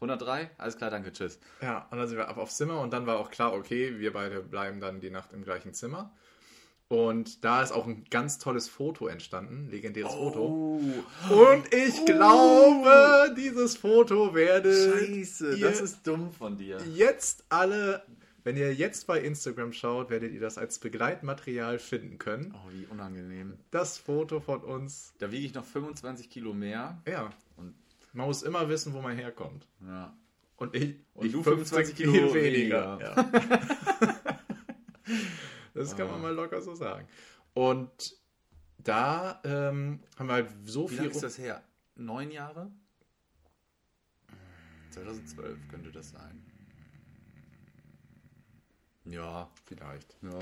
[0.00, 0.50] 103?
[0.58, 1.38] Alles klar, danke, tschüss.
[1.60, 4.12] Ja, und dann sind wir ab aufs Zimmer und dann war auch klar, okay, wir
[4.12, 6.12] beide bleiben dann die Nacht im gleichen Zimmer.
[6.88, 10.40] Und da ist auch ein ganz tolles Foto entstanden, legendäres Foto.
[10.40, 10.80] Oh,
[11.32, 16.78] Und ich glaube, dieses Foto werde Scheiße, das ist dumm von dir.
[16.92, 18.02] jetzt alle,
[18.44, 22.54] wenn ihr jetzt bei Instagram schaut, werdet ihr das als Begleitmaterial finden können.
[22.54, 23.58] Oh, wie unangenehm.
[23.70, 25.14] Das Foto von uns.
[25.18, 27.00] Da wiege ich noch 25 Kilo mehr.
[27.06, 27.30] Ja.
[27.56, 27.74] Und-
[28.12, 29.66] man muss immer wissen, wo man herkommt.
[29.86, 30.14] Ja.
[30.56, 32.98] Und ich, Und ich du 25 25 Kilo Kilo weniger.
[32.98, 33.16] weniger.
[33.16, 34.24] Ja.
[35.74, 37.06] das kann man mal locker so sagen.
[37.54, 38.16] Und
[38.78, 40.98] da ähm, haben wir halt so Wie viel.
[41.04, 41.62] lange ist das her?
[41.96, 42.70] Neun Jahre?
[44.90, 46.44] 2012 könnte das sein.
[49.04, 50.16] Ja, Vielleicht.
[50.22, 50.38] ja.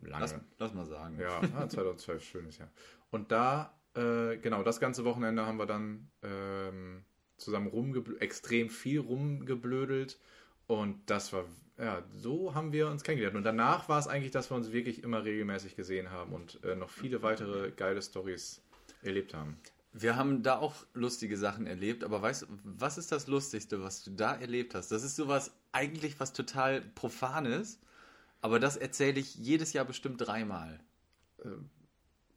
[0.00, 0.20] Lange.
[0.20, 1.18] Lass, lass mal sagen.
[1.20, 2.70] Ja, ah, 2012, schönes Jahr.
[3.10, 7.04] Und da, äh, genau, das ganze Wochenende haben wir dann ähm,
[7.36, 10.18] zusammen rumgeblödelt, extrem viel rumgeblödelt.
[10.66, 11.44] Und das war,
[11.78, 13.36] ja, so haben wir uns kennengelernt.
[13.36, 16.74] Und danach war es eigentlich, dass wir uns wirklich immer regelmäßig gesehen haben und äh,
[16.74, 18.62] noch viele weitere geile Stories
[19.02, 19.58] erlebt haben.
[19.92, 24.04] Wir haben da auch lustige Sachen erlebt, aber weißt du, was ist das Lustigste, was
[24.04, 24.92] du da erlebt hast?
[24.92, 27.78] Das ist sowas eigentlich was total Profanes,
[28.40, 30.80] aber das erzähle ich jedes Jahr bestimmt dreimal.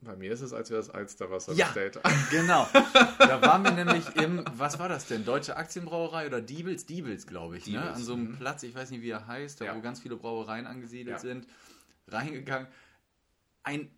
[0.00, 1.66] Bei mir ist es, als wir das Alsterwasser Ja.
[1.66, 2.00] bestellt.
[2.30, 2.66] Genau.
[3.18, 5.24] Da waren wir nämlich im, was war das denn?
[5.24, 6.86] Deutsche Aktienbrauerei oder Diebels?
[6.86, 7.66] Diebels, glaube ich.
[7.66, 7.78] Ne?
[7.78, 8.36] Diebels, An so einem mhm.
[8.36, 9.76] Platz, ich weiß nicht, wie er heißt, da Ja.
[9.76, 11.20] wo ganz viele Brauereien angesiedelt Ja.
[11.20, 11.46] sind.
[12.08, 12.66] Reingegangen.
[13.62, 13.90] Ein,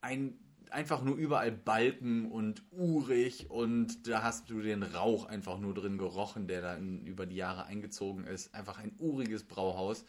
[0.00, 0.36] ein,
[0.72, 5.98] einfach nur überall Balken und urig und da hast du den Rauch einfach nur drin
[5.98, 8.54] gerochen, der dann über die Jahre eingezogen ist.
[8.54, 10.04] Einfach ein uriges Brauhaus.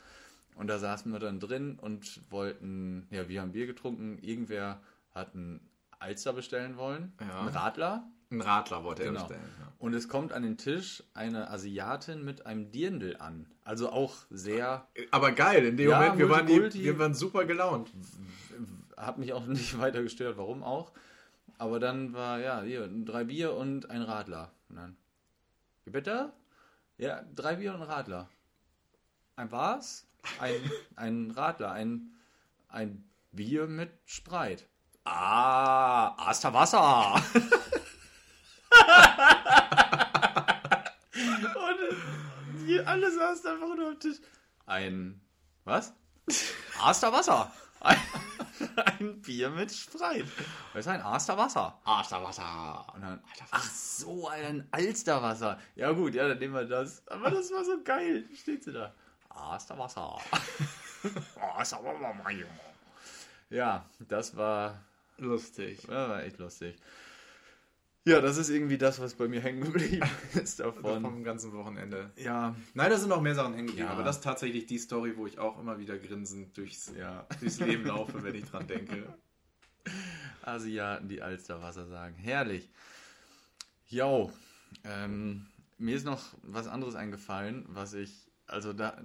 [0.55, 4.19] Und da saßen wir dann drin und wollten, ja, wir haben Bier getrunken.
[4.21, 4.81] Irgendwer
[5.13, 5.59] hat einen
[5.99, 7.39] Alster bestellen wollen, Ja.
[7.41, 8.07] einen Radler.
[8.29, 9.21] Ein Radler wollte er Genau.
[9.27, 9.49] bestellen.
[9.59, 9.71] Ja.
[9.79, 13.47] Und es kommt an den Tisch eine Asiatin mit einem Dirndl an.
[13.63, 17.45] Also auch sehr, Aber geil, in dem Ja, Moment, wir waren, die, wir waren super
[17.45, 17.91] gelaunt.
[18.97, 20.91] Hat mich auch nicht weiter gestört, warum auch.
[21.57, 24.51] Aber dann war, ja, hier, drei Bier und ein Radler.
[24.69, 24.97] Dann,
[25.85, 26.33] wie bitte?
[26.97, 28.29] Ja, drei Bier und ein Radler.
[29.35, 30.07] Ein was?
[30.39, 32.11] Ein, ein Radler, ein,
[32.69, 34.67] ein Bier mit Spreit.
[35.05, 37.15] Ah, Aster Wasser.
[41.55, 44.17] und die, alle saßen einfach nur am Tisch.
[44.65, 45.19] Ein,
[45.65, 45.93] was?
[46.81, 47.51] Aster Wasser.
[47.81, 47.97] Ein,
[48.99, 50.25] ein Bier mit Spreit.
[50.73, 51.79] Was ist ein Asterwasser?
[51.83, 52.85] Asterwasser.
[52.93, 55.59] Und dann, ach so, ein Alsterwasser.
[55.75, 57.05] Ja gut, ja, dann nehmen wir das.
[57.07, 58.25] Aber das war so geil.
[58.35, 58.93] Steht sie da?
[59.29, 60.19] Asterwasser.
[62.23, 62.59] Mein Junge.
[63.49, 64.79] Ja, das war,
[65.17, 65.81] Lustig.
[65.81, 66.75] das war echt lustig.
[68.05, 71.01] Ja, das ist irgendwie das, was bei mir hängen geblieben ist davon.
[71.01, 72.11] Vom ganzen Wochenende.
[72.17, 73.93] Ja, Nein, da sind noch mehr Sachen hängen geblieben, Ja.
[73.93, 77.25] aber das ist tatsächlich die Story, wo ich auch immer wieder grinsend durchs, ja.
[77.39, 79.05] durchs Leben laufe, wenn ich dran denke.
[80.41, 82.15] Asiaten, die Alsterwasser sagen.
[82.15, 82.69] Herrlich.
[83.87, 84.31] Jo,
[84.83, 85.45] ähm,
[85.77, 89.01] mir ist noch was anderes eingefallen, was ich, also da,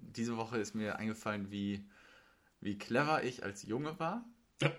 [0.00, 1.84] diese Woche ist mir eingefallen, wie,
[2.60, 4.24] wie clever ich als Junge war.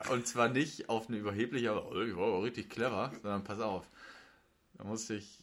[0.09, 3.89] Und zwar nicht auf eine überhebliche, aber oh, richtig clever, sondern pass auf.
[4.75, 5.39] Da musste ich,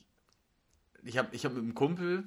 [1.03, 2.25] ich habe ich hab mit einem Kumpel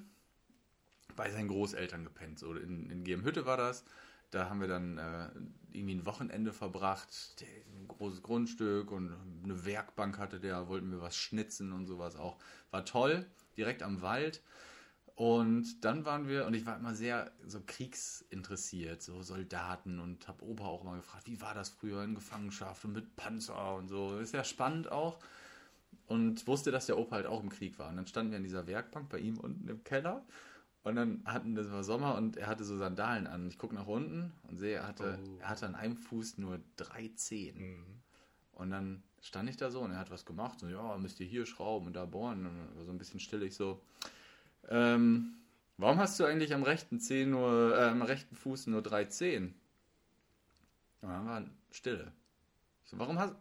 [1.16, 2.40] bei seinen Großeltern gepennt.
[2.40, 3.84] So in, in Gemhütte war das.
[4.32, 5.30] Da haben wir dann äh,
[5.74, 7.10] irgendwie ein Wochenende verbracht.
[7.42, 12.38] Ein großes Grundstück und eine Werkbank hatte der, wollten wir was schnitzen und sowas auch.
[12.72, 14.42] War toll, direkt am Wald.
[15.16, 20.44] Und dann waren wir, und ich war immer sehr so kriegsinteressiert, so Soldaten und habe
[20.44, 24.18] Opa auch mal gefragt, wie war das früher in Gefangenschaft und mit Panzer und so.
[24.18, 25.20] Ist ja spannend auch.
[26.08, 27.90] Und wusste, dass der Opa halt auch im Krieg war.
[27.90, 30.26] Und dann standen wir in dieser Werkbank bei ihm unten im Keller.
[30.84, 33.48] Und dann hatten das war Sommer und er hatte so Sandalen an.
[33.48, 35.38] Ich gucke nach unten und sehe, er hatte, Oh.
[35.40, 37.58] er hatte an einem Fuß nur drei Zehen.
[37.58, 37.86] Mhm.
[38.54, 40.60] Und dann stand ich da so und er hat was gemacht.
[40.60, 42.46] So, ja, müsst ihr hier schrauben und da bohren.
[42.46, 43.44] Und so ein bisschen still.
[43.44, 43.82] Ich so,
[44.70, 45.36] ähm,
[45.78, 49.56] warum hast du eigentlich am rechten Zeh nur, äh, am rechten Fuß nur drei Zehen?
[51.02, 52.12] Und dann war Stille.
[52.86, 53.36] So, warum hast,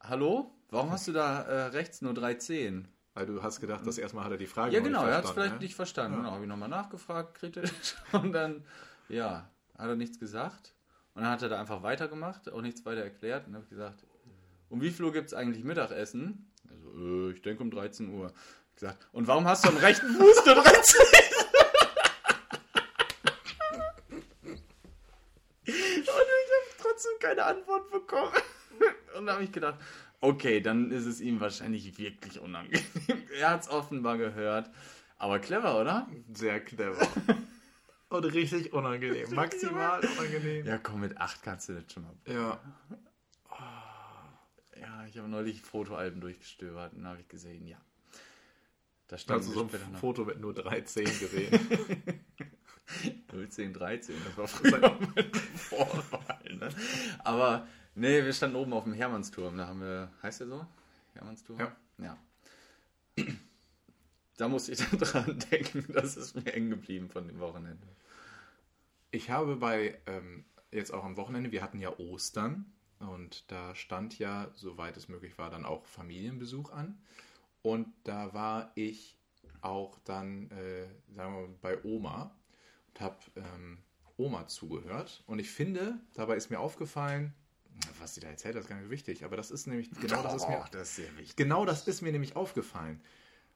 [0.00, 0.52] hallo?
[0.70, 2.88] Warum hast du da äh, rechts nur drei Zehen?
[3.14, 5.30] Weil du hast gedacht, dass erstmal hat er die Frage Ja, genau, er hat es
[5.30, 5.60] vielleicht ne?
[5.60, 6.18] nicht verstanden.
[6.18, 6.18] Ja.
[6.18, 7.70] Genau, habe ich nochmal nachgefragt, kritisch.
[8.12, 8.64] Und dann,
[9.08, 10.74] ja, hat er nichts gesagt.
[11.14, 13.46] Und dann hat er da einfach weitergemacht, auch nichts weiter erklärt.
[13.46, 14.04] Und dann habe ich gesagt,
[14.68, 16.50] um wie viel Uhr gibt es eigentlich Mittagessen?
[16.68, 18.32] Also, äh, ich denke um 13 Uhr.
[18.76, 21.00] Gesagt, und warum hast du am rechten Fuß nur 13?
[25.66, 28.32] und ich habe trotzdem keine Antwort bekommen.
[29.16, 29.80] Und da habe ich gedacht,
[30.20, 32.84] okay, dann ist es ihm wahrscheinlich wirklich unangenehm.
[33.40, 34.70] Er hat es offenbar gehört.
[35.16, 36.06] Aber clever, oder?
[36.34, 37.08] Sehr clever.
[38.10, 39.34] Und richtig unangenehm.
[39.34, 40.66] Maximal unangenehm.
[40.66, 42.14] Ja, komm, mit 8 kannst du das schon mal.
[42.26, 42.60] Ja.
[44.78, 47.78] Ja, ich habe neulich Fotoalben durchgestöbert und habe ich gesehen, ja.
[49.08, 51.60] Da stand Also so ein noch Foto mit nur 13 gesehen.
[53.50, 56.68] 010, 13, das war früher mein Vorwahl, ne?
[57.18, 60.66] Aber, nee, wir standen oben auf dem Hermannsturm, da haben wir, heißt der so?
[61.14, 61.58] Hermannsturm?
[61.58, 61.76] Ja.
[61.98, 62.16] Ja.
[64.36, 67.86] Da musste ich dann dran denken, das ist mir eng geblieben von dem Wochenende.
[69.10, 72.66] Ich habe bei, ähm, jetzt auch am Wochenende, wir hatten ja Ostern
[72.98, 76.98] und da stand ja, soweit es möglich war, dann auch Familienbesuch an.
[77.66, 79.18] Und da war ich
[79.60, 82.30] auch dann, äh, sagen wir mal, bei Oma
[82.90, 83.78] und habe ähm,
[84.16, 85.24] Oma zugehört.
[85.26, 87.34] Und ich finde, dabei ist mir aufgefallen,
[87.98, 90.36] was sie da erzählt, das ist gar nicht wichtig, aber das ist nämlich, genau das
[90.36, 91.34] ist mir, Oh, das ist sehr wichtig.
[91.34, 93.02] Genau das ist mir nämlich aufgefallen.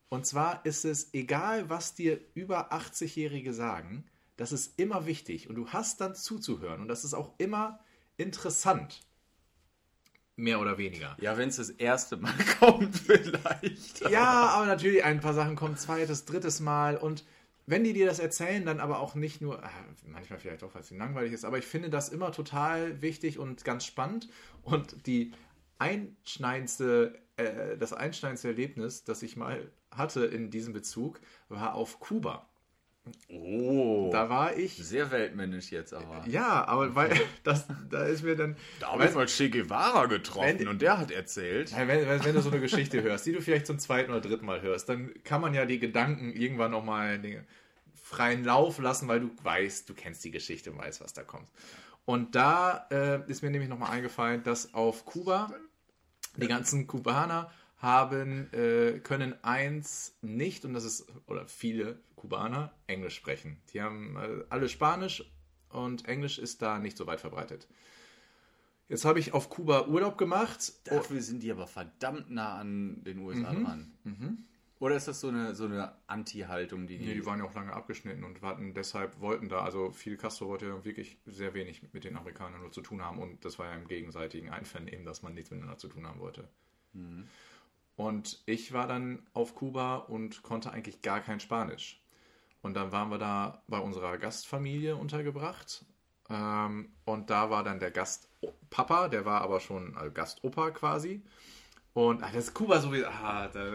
[0.09, 4.05] Und zwar ist es egal, was dir über 80-Jährige sagen,
[4.37, 7.79] das ist immer wichtig und du hast dann zuzuhören und das ist auch immer
[8.17, 9.07] interessant.
[10.41, 11.17] Mehr oder weniger.
[11.21, 14.09] Ja, wenn es das erste Mal kommt, vielleicht.
[14.11, 17.25] Ja, aber natürlich, ein paar Sachen kommen zweites, drittes Mal und
[17.67, 19.71] wenn die dir das erzählen, dann aber auch nicht nur, ah,
[20.07, 23.39] manchmal vielleicht auch, weil es ihnen langweilig ist, aber ich finde das immer total wichtig
[23.39, 24.29] und ganz spannend
[24.63, 25.33] und die
[25.79, 32.50] einschneidendste, äh, das einschneidendste Erlebnis, das ich mal hatte in diesem Bezug, war auf Kuba.
[33.29, 36.25] Oh, Da war ich, sehr weltmännisch jetzt aber.
[36.29, 40.59] ja, aber weil, das, da ist mir dann, Da habe ich mal Che Guevara getroffen
[40.61, 41.75] Wenn- und der hat erzählt.
[41.75, 44.47] Wenn, wenn wenn du so eine Geschichte hörst, die du vielleicht zum zweiten oder dritten
[44.47, 47.47] Mal hörst, dann kann man ja die Gedanken irgendwann auch mal den
[47.95, 51.49] freien Lauf lassen, weil du weißt, du kennst die Geschichte und weißt, was da kommt.
[52.05, 55.53] Und da äh, ist mir nämlich nochmal eingefallen, dass auf Kuba
[56.37, 63.17] die ganzen Kubaner haben, äh, können eins nicht, und das ist, oder viele Kubaner, Englisch
[63.17, 63.57] sprechen.
[63.73, 65.25] Die haben äh, alle Spanisch
[65.71, 67.67] und Englisch ist da nicht so weit verbreitet.
[68.89, 70.87] Jetzt habe ich auf Kuba Urlaub gemacht.
[70.87, 73.93] Dafür sind die aber verdammt nah an den USA dran.
[74.81, 77.07] Oder ist das so eine, so eine Anti-Haltung, die die.
[77.07, 80.49] Nee, die waren ja auch lange abgeschnitten und hatten deshalb wollten da, also Fidel Castro
[80.49, 83.67] wollte ja wirklich sehr wenig mit den Amerikanern nur zu tun haben und das war
[83.67, 86.49] ja im gegenseitigen Einvernehmen, dass man nichts miteinander zu tun haben wollte.
[87.97, 92.00] Und ich war dann auf Kuba und konnte eigentlich gar kein Spanisch.
[92.63, 95.85] Und dann waren wir da bei unserer Gastfamilie untergebracht.
[96.29, 101.23] Ähm, und da war dann der Gastpapa, der war aber schon also Gastopa quasi.
[101.93, 103.05] Und ah, das ist Kuba so wie.
[103.05, 103.69] Ah, da,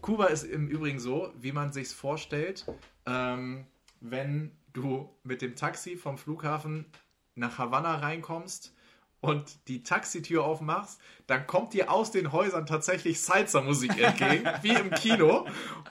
[0.00, 2.64] Kuba ist im Übrigen so, wie man sich's vorstellt,
[3.06, 3.66] ähm,
[4.00, 6.86] wenn du mit dem Taxi vom Flughafen
[7.34, 8.74] nach Havanna reinkommst
[9.24, 14.90] und die Taxitür aufmachst, dann kommt dir aus den Häusern tatsächlich Salsa-Musik entgegen, wie im
[14.90, 15.46] Kino.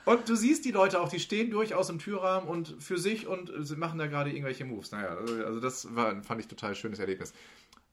[0.06, 3.52] Und du siehst die Leute auch, die stehen durchaus im Türrahmen und für sich und
[3.60, 4.92] sie machen da gerade irgendwelche Moves.
[4.92, 7.34] Naja, also das war, fand ich total schönes Erlebnis.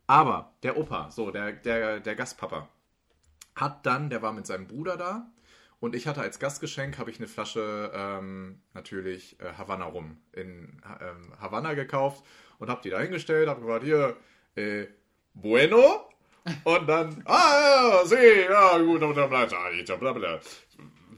[0.06, 2.68] Aber der Opa, so, der, der, der Gastpapa,
[3.54, 5.30] hat dann, der war mit seinem Bruder da
[5.80, 10.82] und ich hatte als Gastgeschenk, habe ich eine Flasche ähm, natürlich äh, Havanna rum in
[11.00, 12.24] ähm, Havanna gekauft
[12.58, 14.16] und habe die da hingestellt, habe gesagt, hier,
[14.56, 14.86] äh,
[15.34, 16.06] bueno?
[16.64, 18.16] Und dann, ah, ja, sí,
[18.48, 20.40] ja, gut, bla, bla, bla, bla, bla.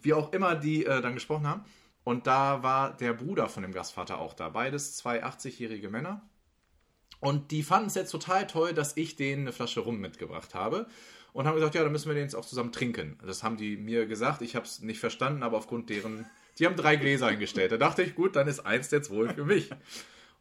[0.00, 1.64] Wie auch immer die äh, dann gesprochen haben.
[2.04, 4.48] Und da war der Bruder von dem Gastvater auch da.
[4.48, 6.28] Beides zwei 80-jährige Männer.
[7.20, 10.86] Und die fanden es jetzt total toll, dass ich denen eine Flasche Rum mitgebracht habe.
[11.32, 13.18] Und haben gesagt, ja, dann müssen wir den jetzt auch zusammen trinken.
[13.24, 14.42] Das haben die mir gesagt.
[14.42, 16.26] Ich habe es nicht verstanden, aber aufgrund deren...
[16.58, 17.72] Die haben drei Gläser eingestellt.
[17.72, 19.70] Da dachte ich, gut, dann ist eins jetzt wohl für mich.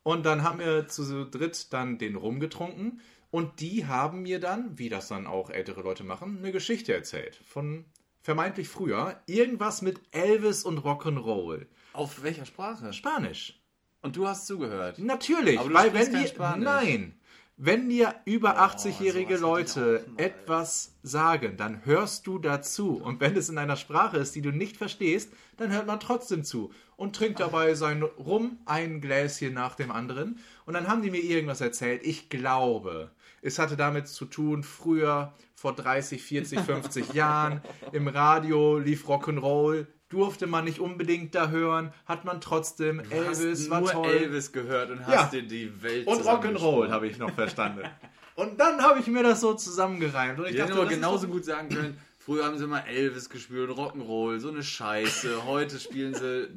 [0.03, 2.99] Und dann haben wir zu dritt dann den Rum getrunken.
[3.31, 7.39] Und die haben mir dann, wie das dann auch ältere Leute machen, eine Geschichte erzählt.
[7.45, 7.85] Von
[8.21, 9.19] vermeintlich früher.
[9.25, 11.65] Irgendwas mit Elvis und Rock'n'Roll.
[11.93, 12.93] Auf welcher Sprache?
[12.93, 13.59] Spanisch.
[14.01, 14.99] Und du hast zugehört.
[14.99, 16.65] Natürlich, Aber du weil wenn kein die, Spanisch.
[16.65, 17.13] nein,
[17.57, 22.97] wenn dir über 80-jährige sowas hatte ich Leute etwas sagen, dann hörst du dazu.
[22.97, 26.43] Und wenn es in einer Sprache ist, die du nicht verstehst, dann hört man trotzdem
[26.43, 30.39] zu und trinkt dabei sein Rum, ein Gläschen nach dem anderen.
[30.65, 32.01] Und dann haben die mir irgendwas erzählt.
[32.03, 33.11] Ich glaube,
[33.41, 39.87] es hatte damit zu tun, früher, vor 30, 40, 50 Jahren, im Radio lief Rock'n'Roll.
[40.09, 44.07] durfte man nicht unbedingt da hören, hat man trotzdem Du Elvis war toll.
[44.09, 45.39] Elvis gehört und hast Ja.
[45.39, 47.83] dir die Welt und Rock'n'Roll habe ich noch verstanden.
[48.35, 51.69] und dann habe ich mir das so zusammengereimt und ich dachte, aber genauso gut sagen
[51.69, 55.45] können, früher haben sie mal Elvis gespielt, Rock'n'Roll, so eine Scheiße.
[55.45, 56.49] Heute spielen sie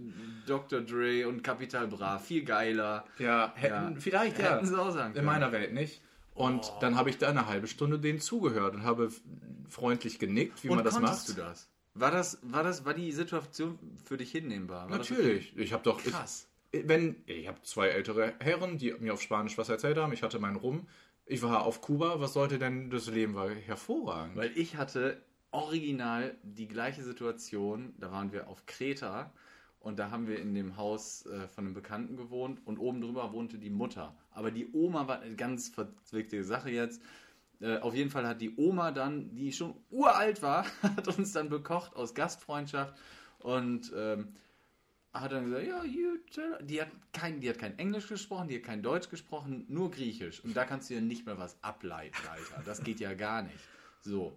[0.47, 0.81] Dr.
[0.81, 3.05] Dre und Capital Bra, viel geiler.
[3.19, 4.01] Ja, hätten, Ja.
[4.01, 4.55] vielleicht ja.
[4.57, 5.27] Hätten sie auch sagen In können.
[5.27, 6.03] meiner Welt nicht.
[6.35, 9.11] Und dann habe ich da eine halbe Stunde denen zugehört und habe
[9.69, 11.29] freundlich genickt, wie und man das macht.
[11.29, 11.69] du das?
[11.95, 14.91] War das, war das, war die Situation für dich hinnehmbar?
[14.91, 15.57] War Natürlich.
[15.57, 16.03] Ich habe doch.
[16.03, 16.49] Krass.
[16.73, 20.13] Ich, wenn ich habe zwei ältere Herren, die mir auf Spanisch was erzählt haben.
[20.13, 20.89] Ich hatte meinen Rum.
[21.25, 22.21] Ich war auf Kuba.
[22.21, 24.37] Was sollte denn das Leben war hervorragend?
[24.37, 27.95] Weil ich hatte original die gleiche Situation.
[27.99, 29.33] Da waren wir auf Kreta
[29.85, 33.33] und da haben wir in dem Haus äh, von einem Bekannten gewohnt und oben drüber
[33.33, 34.17] wohnte die Mutter.
[34.31, 37.03] Aber die Oma war eine ganz verzwickte Sache jetzt.
[37.61, 41.51] Äh, auf jeden Fall hat die Oma dann, die schon uralt war, hat uns dann
[41.51, 42.95] bekocht aus Gastfreundschaft
[43.41, 44.35] und ähm,
[45.13, 48.57] hat dann gesagt, ja, you tell-" die hat, kein, die hat kein Englisch gesprochen, die
[48.57, 50.43] hat kein Deutsch gesprochen, nur Griechisch.
[50.43, 52.63] Und da kannst du ja nicht mehr was ableiten, Alter.
[52.65, 53.61] Das geht ja gar nicht.
[54.01, 54.35] So.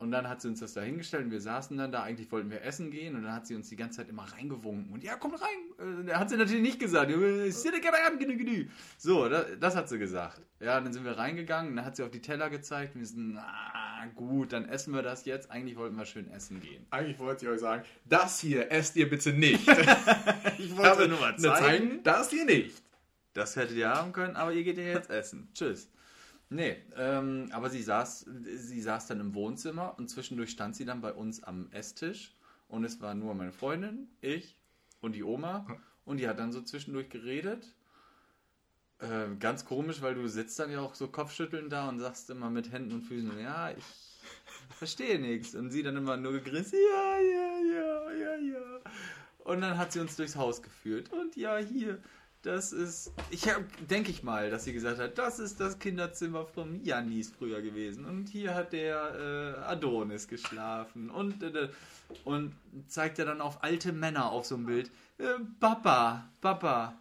[0.00, 2.50] Und dann hat sie uns das da hingestellt und wir saßen dann da, eigentlich wollten
[2.50, 5.16] wir essen gehen und dann hat sie uns die ganze Zeit immer reingewunken und ja,
[5.16, 6.06] komm rein.
[6.08, 7.12] Äh, hat sie natürlich nicht gesagt.
[8.96, 10.40] So, das, das hat sie gesagt.
[10.58, 13.34] Ja, dann sind wir reingegangen, dann hat sie auf die Teller gezeigt und wir sind,
[13.34, 15.50] na gut, dann essen wir das jetzt.
[15.50, 16.86] Eigentlich wollten wir schön essen gehen.
[16.88, 19.68] Eigentlich wollte ich euch sagen, das hier esst ihr bitte nicht.
[20.58, 22.82] Ich Aber nur mal eine Zeit, das hier nicht.
[23.34, 25.50] Das hättet ihr haben können, aber ihr geht ja jetzt essen.
[25.54, 25.90] Tschüss.
[26.50, 31.00] Nee, ähm, aber sie saß, sie saß dann im Wohnzimmer und zwischendurch stand sie dann
[31.00, 32.34] bei uns am Esstisch
[32.66, 34.56] und es war nur meine Freundin, ich
[35.00, 35.64] und die Oma
[36.04, 37.72] und die hat dann so zwischendurch geredet.
[38.98, 42.50] Äh, ganz komisch, weil du sitzt dann ja auch so kopfschütteln da und sagst immer
[42.50, 43.84] mit Händen und Füßen, ja, ich
[44.76, 45.54] verstehe nichts.
[45.54, 48.80] Und sie dann immer nur gegrinst, ja, ja, ja, ja, ja.
[49.44, 51.12] Und dann hat sie uns durchs Haus geführt.
[51.12, 52.02] Und ja, hier,
[52.42, 56.46] das ist, ich hab, denke ich mal, dass sie gesagt hat, das ist das Kinderzimmer
[56.46, 58.06] von Jannis früher gewesen.
[58.06, 61.10] Und hier hat der äh, Adonis geschlafen.
[61.10, 61.68] Und, äh,
[62.24, 62.54] und
[62.86, 64.90] zeigt ja dann auf alte Männer auf so einem Bild.
[65.18, 65.24] Äh,
[65.58, 66.98] Papa, Papa.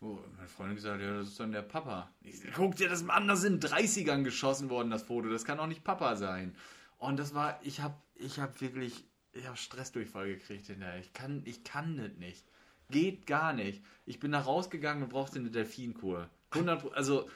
[0.00, 2.10] Oh, meine Freundin gesagt, ja, das ist dann der Papa.
[2.22, 5.28] Ich, guck dir das mal an, das sind 30ern geschossen worden, das Foto.
[5.28, 6.56] Das kann auch nicht Papa sein.
[6.98, 10.98] Und das war, ich habe ich hab wirklich, ich habe Stressdurchfall gekriegt hinterher.
[10.98, 12.44] Ich kann, ich kann das nicht.
[12.90, 13.82] Geht gar nicht.
[14.04, 16.28] Ich bin da rausgegangen und brauchte eine Delfinkur.
[16.52, 17.28] 100, Pro- also.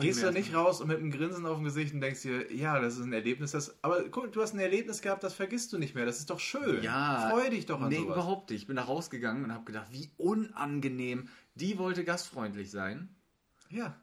[0.00, 2.52] Gehst du erst- nicht raus und mit einem Grinsen auf dem Gesicht und denkst dir,
[2.54, 3.76] ja, das ist ein Erlebnis, das.
[3.82, 6.06] Aber guck, du hast ein Erlebnis gehabt, das vergisst du nicht mehr.
[6.06, 6.80] Das ist doch schön.
[6.84, 7.28] Ja.
[7.30, 8.14] Freu dich doch an Nee, sowas.
[8.14, 8.60] überhaupt nicht.
[8.62, 11.28] Ich bin da rausgegangen und habe gedacht, wie unangenehm.
[11.56, 13.08] Die wollte gastfreundlich sein.
[13.68, 13.96] Ja.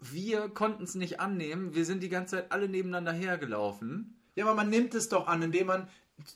[0.00, 1.74] Wir konnten es nicht annehmen.
[1.74, 4.18] Wir sind die ganze Zeit alle nebeneinander hergelaufen.
[4.34, 5.88] Ja, aber man nimmt es doch an, indem man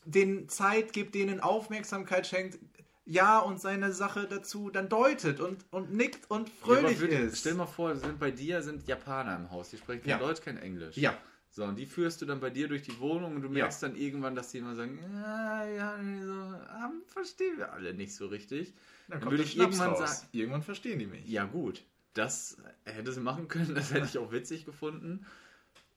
[0.07, 2.59] den Zeit gibt, denen Aufmerksamkeit schenkt,
[3.05, 7.39] ja und seine Sache dazu dann deutet und, und nickt und fröhlich Ja, würde- ist.
[7.41, 10.19] Stell mal vor, sind bei dir sind Japaner im Haus, die sprechen kein Ja.
[10.19, 10.97] Deutsch, kein Englisch.
[10.97, 11.17] Ja.
[11.53, 13.97] So, und die führst du dann bei dir durch die Wohnung und du merkst dann
[13.97, 18.73] irgendwann, dass die immer sagen, ja, ja, so, ah, verstehen wir alle nicht so richtig.
[19.09, 19.99] dann würde der ich irgendwann raus.
[20.21, 21.27] sagen, Irgendwann verstehen die mich.
[21.29, 21.83] ja gut,
[22.15, 25.27] das hätte sie machen können, das hätte ich auch witzig gefunden.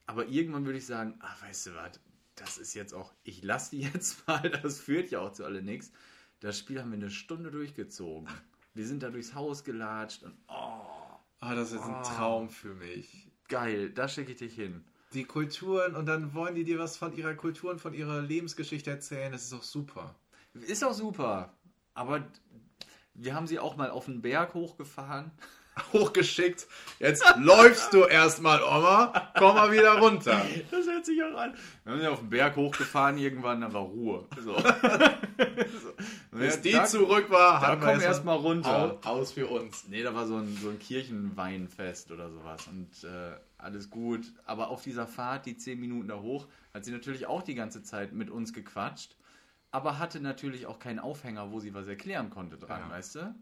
[0.07, 1.99] Aber irgendwann würde ich sagen, ah, weißt du was,
[2.35, 5.61] das ist jetzt auch, ich lasse die jetzt mal, das führt ja auch zu alle
[5.61, 5.91] nichts.
[6.43, 8.27] Das Spiel haben wir eine Stunde durchgezogen.
[8.73, 10.81] Wir sind da durchs Haus gelatscht und oh,
[11.39, 12.01] Ah, das ist ein Ah.
[12.01, 13.31] Traum für mich.
[13.47, 14.83] geil, da schicke ich dich hin.
[15.13, 18.89] Die Kulturen und dann wollen die dir was von ihrer Kultur und von ihrer Lebensgeschichte
[18.91, 19.31] erzählen.
[19.31, 20.15] Das ist doch super.
[20.53, 21.53] Ist auch super.
[21.93, 22.25] Aber
[23.13, 25.31] wir haben sie auch mal auf den Berg hochgefahren.
[25.93, 26.67] Hochgeschickt.
[26.99, 29.31] Jetzt läufst du erstmal, Oma.
[29.37, 30.45] Komm mal wieder runter.
[30.69, 31.55] Das hört sich auch an.
[31.83, 34.27] Wir haben sie auf den Berg hochgefahren, irgendwann, dann war Ruhe.
[34.43, 34.55] So.
[36.39, 38.99] Bis die da, zurück war, da haben wir erstmal runter.
[39.03, 39.87] Au- Aus für uns.
[39.87, 44.25] Nee, da war so ein, so ein Kirchenweinfest oder sowas und äh, alles gut.
[44.45, 47.83] Aber auf dieser Fahrt, die zehn Minuten da hoch, hat sie natürlich auch die ganze
[47.83, 49.15] Zeit mit uns gequatscht,
[49.71, 52.89] aber hatte natürlich auch keinen Aufhänger, wo sie was erklären konnte dran, Ja.
[52.89, 53.35] weißt du?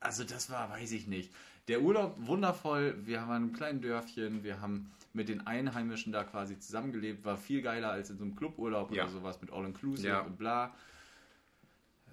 [0.00, 1.32] Also das war, weiß ich nicht.
[1.68, 2.96] Der Urlaub wundervoll.
[3.04, 7.36] Wir haben in einem kleinen Dörfchen, wir haben mit den Einheimischen da quasi zusammengelebt, war
[7.36, 9.04] viel geiler als in so einem Cluburlaub Ja.
[9.04, 10.20] oder sowas mit All-Inclusive Ja.
[10.22, 10.74] und bla.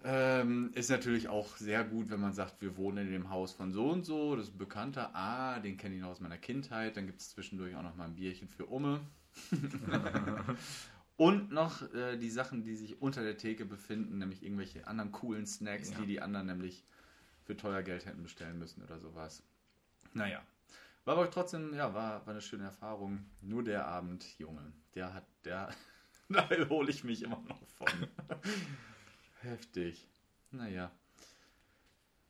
[0.03, 3.71] Ähm, ist natürlich auch sehr gut, wenn man sagt, wir wohnen in dem Haus von
[3.71, 6.95] so und so, das ist ein Bekannter, ah, den kenne ich noch aus meiner Kindheit,
[6.95, 9.01] dann gibt es zwischendurch auch noch mal ein Bierchen für Umme.
[11.17, 15.45] und noch äh, die Sachen, die sich unter der Theke befinden, nämlich irgendwelche anderen coolen
[15.45, 15.99] Snacks, Ja.
[15.99, 16.85] die die anderen nämlich
[17.43, 19.43] für teuer Geld hätten bestellen müssen oder sowas.
[20.13, 20.41] Naja.
[21.05, 23.25] War aber trotzdem, ja, war, war eine schöne Erfahrung.
[23.41, 25.69] Nur der Abend, Junge, der hat, der,
[26.29, 27.87] da hole ich mich immer noch von.
[29.41, 30.07] Heftig.
[30.51, 30.91] Naja.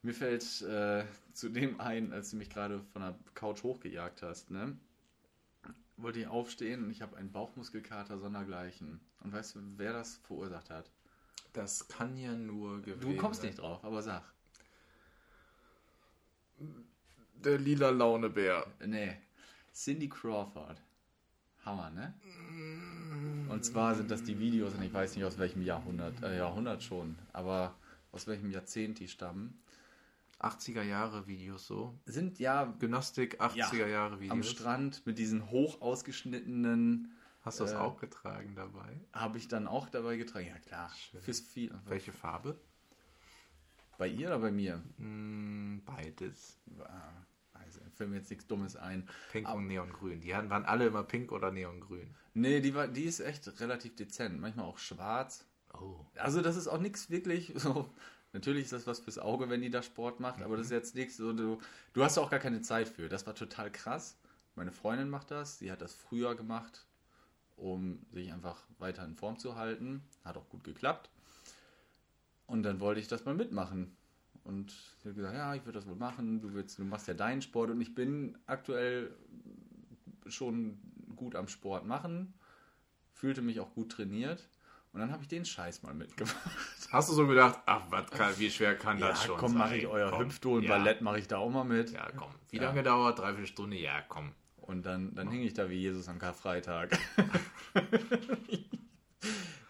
[0.02, 4.50] Mir fällt äh, zu dem ein, als du mich gerade von der Couch hochgejagt hast,
[4.50, 4.78] ne?
[5.98, 9.02] Wollte ich aufstehen und ich habe einen Bauchmuskelkater sondergleichen.
[9.22, 10.90] Und weißt du, wer das verursacht hat?
[11.52, 14.24] Das kann ja nur gewesen Du kommst nicht drauf, aber sag.
[17.34, 18.66] Der lila Launebär.
[18.86, 19.18] Nee.
[19.74, 20.82] Cindy Crawford.
[21.66, 22.14] Hammer, ne?
[23.50, 26.84] Und zwar sind das die Videos, und ich weiß nicht aus welchem Jahrhundert, äh, Jahrhundert
[26.84, 27.76] schon, aber
[28.12, 29.60] aus welchem Jahrzehnt die stammen.
[30.40, 31.94] 80er Jahre Videos so.
[32.06, 34.32] Sind ja Gymnastik 80er Jahre Videos.
[34.32, 39.00] am Strand mit diesen hoch ausgeschnittenen, Hast du das Äh, auch getragen dabei?
[39.14, 40.48] habe ich dann auch dabei getragen.
[40.48, 41.22] Ja klar, Schön.
[41.22, 41.74] fürs viel.
[41.86, 42.58] Welche Farbe?
[43.98, 44.82] Bei ihr oder bei mir?
[44.98, 46.58] Hm, beides.
[46.80, 47.12] Ah,
[47.94, 49.08] Fällt mir jetzt nichts Dummes ein.
[49.32, 50.22] Pink Aber- und Neongrün.
[50.22, 52.16] Die waren alle immer pink oder neongrün.
[52.34, 54.40] Nee, die, war, die ist echt relativ dezent.
[54.40, 55.46] Manchmal auch schwarz.
[55.74, 56.06] Oh.
[56.16, 57.90] Also das ist auch nichts wirklich so.
[58.32, 60.96] Natürlich ist das was fürs Auge, wenn die da Sport macht, aber das ist jetzt
[60.96, 61.34] nichts so.
[61.34, 61.60] Du,
[61.94, 63.10] du hast auch gar keine Zeit für.
[63.10, 64.18] Das war total krass.
[64.56, 65.60] Meine Freundin macht das.
[65.60, 66.86] Sie hat das früher gemacht,
[67.56, 70.04] um sich einfach weiter in Form zu halten.
[70.24, 71.10] Hat auch gut geklappt.
[72.46, 73.96] Und dann wollte ich das mal mitmachen.
[74.50, 74.72] Und
[75.04, 76.42] sie hat gesagt, ja, ich würde das wohl machen.
[76.42, 79.12] Du, willst, du machst ja deinen Sport und ich bin aktuell
[80.26, 80.80] schon
[81.16, 82.34] gut am Sport machen.
[83.14, 84.50] Fühlte mich auch gut trainiert.
[84.92, 86.36] Und dann habe ich den Scheiß mal mitgemacht.
[86.92, 89.60] Hast du so gedacht, ach, was kann, wie schwer kann das schon komm, sein?
[89.60, 90.78] mache ich euer Komm, Hüftdolen, ja.
[90.78, 91.92] Ballett mache ich da auch mal mit.
[91.92, 92.32] Ja, komm.
[92.50, 92.64] Wie Ja.
[92.64, 93.20] lange dauert?
[93.20, 93.78] Dreiviertel Stunde?
[93.78, 94.32] Ja, komm.
[94.58, 96.98] Und dann, dann hing ich da wie Jesus am Karfreitag.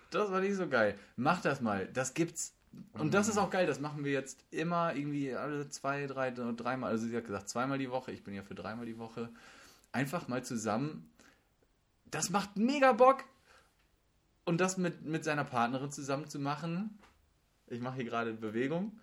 [0.09, 0.97] das war nicht so geil.
[1.17, 1.87] Mach das mal.
[1.87, 2.55] Das gibt's.
[2.93, 3.65] Und das ist auch geil.
[3.65, 6.91] Das machen wir jetzt immer irgendwie alle zwei, drei, dreimal.
[6.91, 8.11] Also sie hat gesagt zweimal die Woche.
[8.11, 9.29] Ich bin ja für dreimal die Woche.
[9.91, 11.09] Einfach mal zusammen.
[12.05, 13.23] Das macht mega Bock.
[14.45, 16.97] Und das mit, mit seiner Partnerin zusammen zu machen.
[17.67, 18.99] Ich mache hier gerade Bewegung.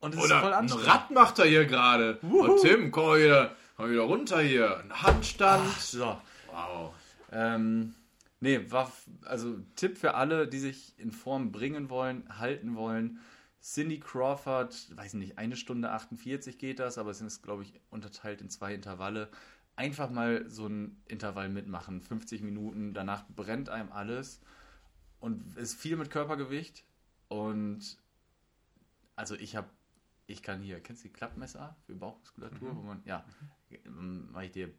[0.00, 0.88] Und es ist voll Oder ein anstrengend.
[0.88, 2.18] Rad macht er hier gerade.
[2.22, 4.78] Oh, Tim, komm mal wieder, komm wieder runter hier.
[4.78, 5.62] Ein Handstand.
[5.66, 6.20] Ach, so.
[6.50, 6.94] Wow.
[7.32, 7.94] Ähm,
[8.40, 8.92] nee, war,
[9.24, 13.20] also Tipp für alle, die sich in Form bringen wollen, halten wollen.
[13.62, 18.40] Cindy Crawford, weiß nicht, eine Stunde 48 geht das, aber es ist, glaube ich, unterteilt
[18.40, 19.30] in zwei Intervalle.
[19.76, 24.40] Einfach mal so ein Intervall mitmachen, 50 Minuten, danach brennt einem alles
[25.20, 26.84] und es ist viel mit Körpergewicht
[27.28, 27.98] und
[29.16, 29.68] also ich habe,
[30.26, 33.24] ich kann hier, kennst du die Klappmesser für Bauchmuskulatur, wo man, ja,
[33.84, 34.72] mache ich dir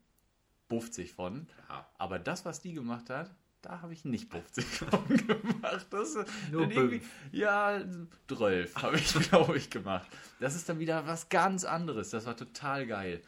[0.70, 1.48] 50 von.
[1.70, 1.88] Ja.
[1.98, 5.88] Aber das, was die gemacht hat, da habe ich nicht 50 von gemacht.
[5.92, 7.04] Das, ist Nur fünf.
[7.32, 7.82] Ja,
[8.28, 10.10] 12 habe ich, glaube ich, gemacht.
[10.40, 12.10] Das ist dann wieder was ganz anderes.
[12.10, 13.22] Das war total geil.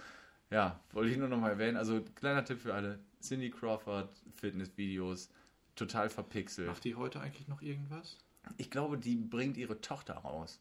[0.49, 1.77] Ja, wollte ich nur noch mal erwähnen.
[1.77, 2.99] Also, kleiner Tipp für alle.
[3.21, 5.29] Cindy Crawford Fitnessvideos,
[5.75, 6.67] total verpixelt.
[6.67, 8.17] Macht die heute eigentlich noch irgendwas?
[8.57, 10.59] Ich glaube, die bringt ihre Tochter raus.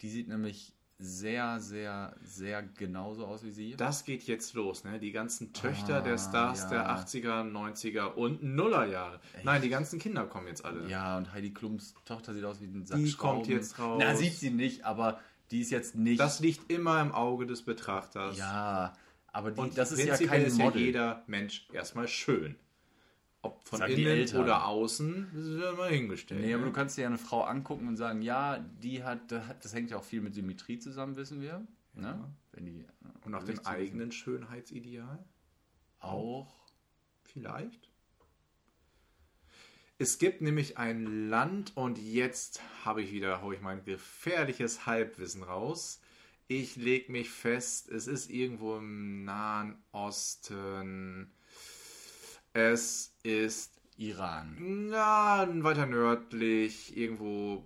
[0.00, 3.74] Die sieht nämlich sehr, sehr, sehr genauso aus wie sie.
[3.76, 4.98] Das geht jetzt los, ne?
[5.00, 6.68] Die ganzen Töchter Ah, der Stars ja.
[6.70, 9.20] der 80er, 90er und Nullerjahre.
[9.42, 10.88] Nein, die ganzen Kinder kommen jetzt alle.
[10.88, 13.38] Ja, und Heidi Klums Tochter sieht aus wie ein Sack Die Schrauben.
[13.38, 14.00] kommt jetzt raus.
[14.04, 15.18] Na, sieht sie nicht, aber
[15.50, 16.20] die ist jetzt nicht.
[16.20, 18.38] Das liegt immer im Auge des Betrachters.
[18.38, 18.92] ja,
[19.32, 20.80] aber die, Und das ist ja kein ist Model.
[20.80, 22.54] ja jeder Mensch erstmal schön.
[23.44, 26.40] Ob von Sagen innen oder außen, das ist ja mal hingestellt.
[26.40, 26.68] Nee, aber ne?
[26.70, 29.98] du kannst dir ja eine Frau angucken und sagen, ja, die hat, das hängt ja
[29.98, 31.66] auch viel mit Symmetrie zusammen, wissen wir.
[31.94, 32.32] Ne?
[32.52, 32.86] Wenn die,
[33.24, 35.24] Und nach dem eigenen Schönheitsideal?
[35.98, 36.54] Auch.
[37.24, 37.90] Vielleicht.
[39.98, 45.42] Es gibt nämlich ein Land und jetzt habe ich wieder, hau ich mein gefährliches Halbwissen
[45.42, 46.00] raus.
[46.48, 51.32] Ich lege mich fest, es ist irgendwo im Nahen Osten.
[52.52, 54.56] Es ist Iran.
[54.90, 57.64] na, weiter nördlich, irgendwo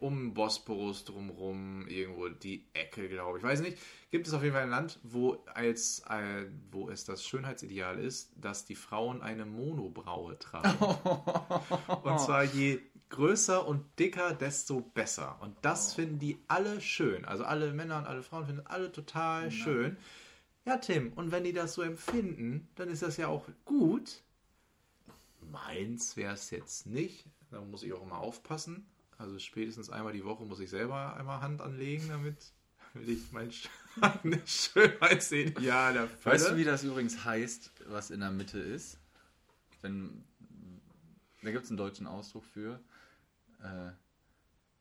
[0.00, 3.44] um Bosporus drumrum, irgendwo die Ecke, glaube ich.
[3.44, 3.78] Weiß nicht.
[4.10, 8.32] Gibt es auf jeden Fall ein Land, wo, als, äh, wo es das Schönheitsideal ist,
[8.36, 10.78] dass die Frauen eine Monobraue tragen.
[12.02, 15.36] und zwar je größer und dicker, desto besser.
[15.40, 17.24] Und das finden die alle schön.
[17.24, 19.98] Also alle Männer und alle Frauen finden alle total schön.
[20.66, 24.22] Ja, Tim, und wenn die das so empfinden, dann ist das ja auch gut.
[25.52, 27.24] Meins wäre es jetzt nicht.
[27.50, 28.86] Da muss ich auch immer aufpassen.
[29.16, 32.52] Also spätestens einmal die Woche muss ich selber einmal Hand anlegen, damit,
[32.92, 33.68] damit ich mein Sch-
[34.00, 36.34] eigenes Schönheitsideal erfülle.
[36.34, 38.98] Weißt du, wie das übrigens heißt, was in der Mitte ist?
[39.82, 40.24] Wenn,
[41.42, 42.80] da gibt es einen deutschen Ausdruck für.
[43.62, 43.92] Äh,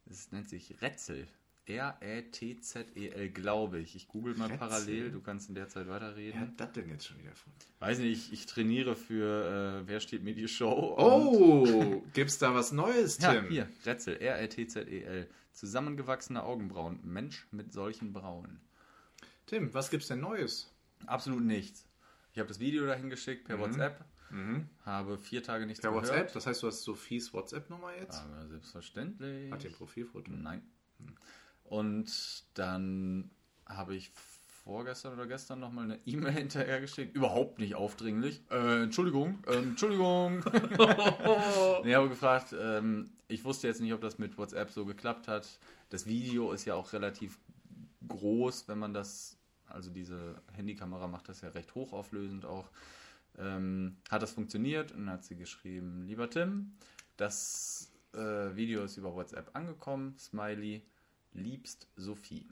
[0.09, 1.27] Es nennt sich Rätsel.
[1.67, 3.95] R-E-T-Z-E-L, E glaube ich.
[3.95, 4.57] Ich google mal Rätsel?
[4.59, 6.39] parallel, du kannst in der Zeit Wer weiterreden.
[6.39, 7.51] hat das denn jetzt schon wieder von?
[7.79, 10.95] Weiß nicht, ich, ich trainiere für äh, Wer steht mir die Show?
[10.97, 13.49] Oh, gibt's da was Neues, Ja, Tim?
[13.49, 15.27] hier, Rätsel, R-E-T-Z-E-L.
[15.53, 16.99] Zusammengewachsene Augenbrauen.
[17.03, 18.59] Mensch mit solchen Brauen.
[19.45, 20.71] Tim, was gibt's denn Neues?
[21.05, 21.85] Absolut nichts.
[22.33, 24.03] Ich habe das Video dahin geschickt per WhatsApp.
[24.83, 26.09] Habe vier Tage nichts Per gehört.
[26.09, 26.33] WhatsApp?
[26.33, 28.19] Das heißt, du hast Sophies WhatsApp-Nummer jetzt?
[28.21, 29.49] Aber selbstverständlich.
[29.51, 30.29] Hat den Profilfoto.
[30.31, 30.61] Nein.
[31.65, 33.31] Und dann
[33.67, 34.11] habe ich
[34.63, 37.15] vorgestern oder gestern nochmal eine E-Mail hinterher geschickt.
[37.15, 38.41] Überhaupt nicht aufdringlich.
[38.49, 40.39] Äh, Entschuldigung, ähm, Entschuldigung.
[41.83, 45.59] nee, habe gefragt, ähm, ich wusste jetzt nicht, ob das mit WhatsApp so geklappt hat.
[45.89, 47.39] Das Video ist ja auch relativ
[48.07, 49.37] groß, wenn man das,
[49.67, 52.69] also diese Handykamera macht das ja recht hochauflösend auch.
[53.37, 54.91] Ähm, hat das funktioniert?
[54.91, 56.73] Und dann hat sie geschrieben, lieber Tim,
[57.17, 60.15] das äh, Video ist über WhatsApp angekommen.
[60.17, 60.83] Smiley,
[61.35, 62.47] liebst Sophie.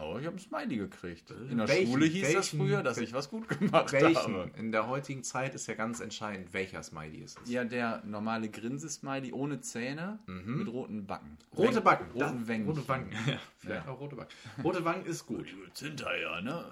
[0.00, 1.32] Oh, ich habe ein Smiley gekriegt.
[1.50, 1.92] In der Welchen?
[1.92, 2.58] Schule hieß das Welchen?
[2.60, 4.14] früher, dass ich was gut gemacht Welchen?
[4.16, 4.50] habe.
[4.56, 7.50] In der heutigen Zeit ist ja ganz entscheidend, welcher Smiley ist es.
[7.50, 11.36] Ja, der normale Grinse-Smiley ohne Zähne mit roten Backen.
[11.56, 12.12] Rote Backen.
[12.12, 12.68] Roten Wänkchen.
[12.76, 13.10] Rote Wangen.
[13.26, 13.90] Ja, vielleicht Ja.
[13.92, 14.28] auch rote Wangen.
[14.62, 15.46] Rote Wangen ist gut.
[15.76, 16.64] Hinterher, ne?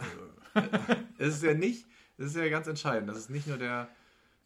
[1.19, 1.85] Es ist ja nicht,
[2.19, 3.09] das ist ja ganz entscheidend.
[3.11, 3.89] Das ist nicht nur der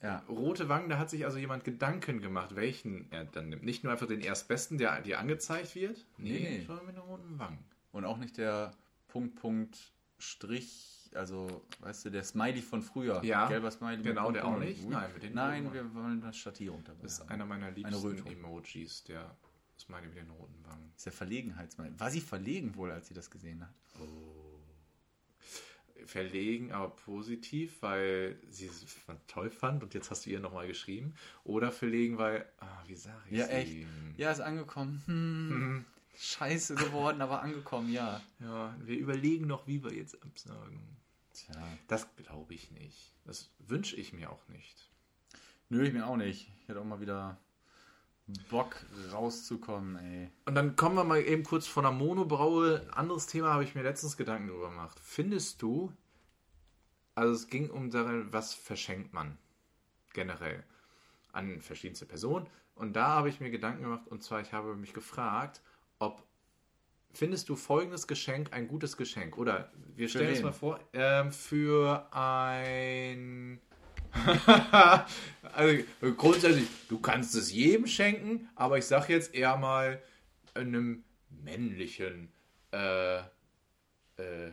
[0.03, 0.23] ja.
[0.29, 3.63] rote Wangen, da hat sich also jemand Gedanken gemacht, welchen er dann nimmt.
[3.63, 6.07] Nicht nur einfach den erstbesten, der dir angezeigt wird.
[6.19, 6.65] Nee.
[6.67, 7.65] sondern mit den roten Wangen.
[7.93, 8.73] Und auch nicht der
[9.09, 13.25] Punkt, Punkt, Strich, also, weißt du, der Smiley von früher.
[13.25, 14.03] Ja, Gelber Smiley.
[14.03, 14.89] genau, der auch nicht.
[14.89, 17.03] Nein, mit den Nein, wir wollen eine Schattierung dabei.
[17.03, 17.31] Das ist haben.
[17.31, 18.31] einer meiner liebsten Rötung.
[18.31, 19.37] Emojis, der
[19.79, 20.91] Smiley mit den roten Wangen.
[20.93, 21.99] Das ist der Verlegenheitsmiley.
[21.99, 23.75] War sie verlegen wohl, als sie das gesehen hat?
[26.07, 28.85] Verlegen, aber positiv, weil sie es
[29.27, 31.15] toll fand und jetzt hast du ihr nochmal geschrieben.
[31.45, 33.53] Oder verlegen, weil, ah, wie sage ich Ja, sie?
[33.53, 33.87] echt.
[34.17, 35.03] Ja, ist angekommen.
[35.07, 35.85] Hm,
[36.19, 38.21] Scheiße geworden, aber angekommen, ja.
[38.41, 40.81] Ja, wir überlegen noch, wie wir jetzt absagen.
[41.33, 41.55] Tja.
[41.89, 43.15] Das glaube ich nicht.
[43.25, 44.91] Das wünsche ich mir auch nicht.
[45.69, 46.51] Nö, ich mir auch nicht.
[46.63, 47.39] Ich hätte auch mal wieder
[48.51, 48.77] Bock
[49.13, 50.31] rauszukommen, ey.
[50.47, 52.83] Und dann kommen wir mal eben kurz von der Monobraue.
[52.83, 54.99] Ein anderes Thema habe ich mir letztens Gedanken drüber gemacht.
[55.03, 55.93] Findest du,
[57.15, 59.39] also es ging um darin, was verschenkt man
[60.13, 60.65] generell
[61.33, 62.47] an verschiedenste Personen.
[62.75, 65.61] Und da habe ich mir Gedanken gemacht, und zwar, ich habe mich gefragt,
[65.99, 66.23] ob
[67.13, 69.37] findest du folgendes Geschenk ein gutes Geschenk?
[69.37, 70.45] Oder wir stellen uns wen?
[70.45, 73.61] mal vor, ähm, für ein
[75.53, 75.85] also
[76.17, 80.03] grundsätzlich, du kannst es jedem schenken, aber ich sag jetzt eher mal
[80.55, 82.31] einem männlichen
[82.73, 84.53] äh, äh,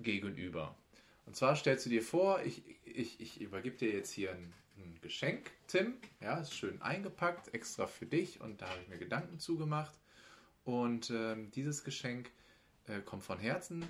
[0.00, 0.74] Gegenüber.
[1.26, 4.98] Und zwar stellst du dir vor, ich, ich, ich übergebe dir jetzt hier ein, ein
[5.00, 5.94] Geschenk, Tim.
[6.20, 9.94] Ja, ist schön eingepackt, extra für dich und da habe ich mir Gedanken zugemacht.
[10.64, 12.30] Und ähm, dieses Geschenk
[12.86, 13.84] äh, kommt von Herzen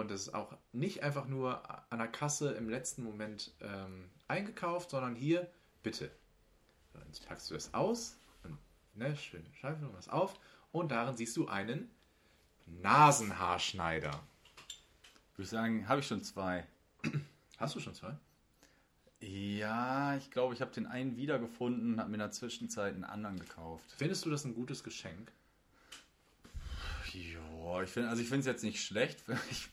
[0.00, 4.90] und es ist auch nicht einfach nur an der Kasse im letzten Moment ähm, eingekauft,
[4.90, 5.50] sondern hier,
[5.82, 6.10] bitte.
[7.06, 8.58] Jetzt packst du das aus und
[8.94, 10.38] ne, schön scheifen wir das auf
[10.72, 11.90] und darin siehst du einen
[12.66, 14.10] Nasenhaarschneider.
[14.10, 16.66] Würde ich sagen, habe ich schon zwei.
[17.58, 18.16] Hast du schon zwei?
[19.20, 23.04] Ja, ich glaube, ich habe den einen wiedergefunden und habe mir in der Zwischenzeit einen
[23.04, 23.84] anderen gekauft.
[23.96, 25.32] Findest du das ein gutes Geschenk?
[27.12, 29.24] Ja, ich finde, also ich finde es jetzt nicht schlecht.
[29.50, 29.68] Ich,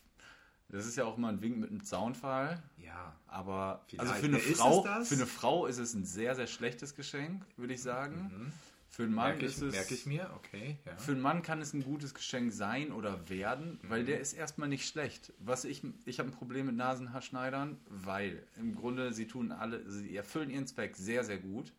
[0.71, 2.61] das ist ja auch mal ein Wink mit einem Zaunfall.
[2.77, 3.15] Ja.
[3.27, 7.43] Aber also für eine, Frau, für eine Frau ist es ein sehr, sehr schlechtes Geschenk,
[7.57, 8.51] würde ich sagen.
[8.89, 9.71] Für einen Mann Merke ich, ist es.
[9.73, 10.77] merke ich mir, okay.
[10.85, 10.97] Ja.
[10.97, 14.67] Für einen Mann kann es ein gutes Geschenk sein oder werden, weil der ist erstmal
[14.67, 15.31] nicht schlecht.
[15.39, 20.13] Was ich, ich habe ein Problem mit Nasenhaarschneidern, weil im Grunde sie tun alle, sie
[20.13, 21.71] erfüllen ihren Zweck sehr, sehr gut.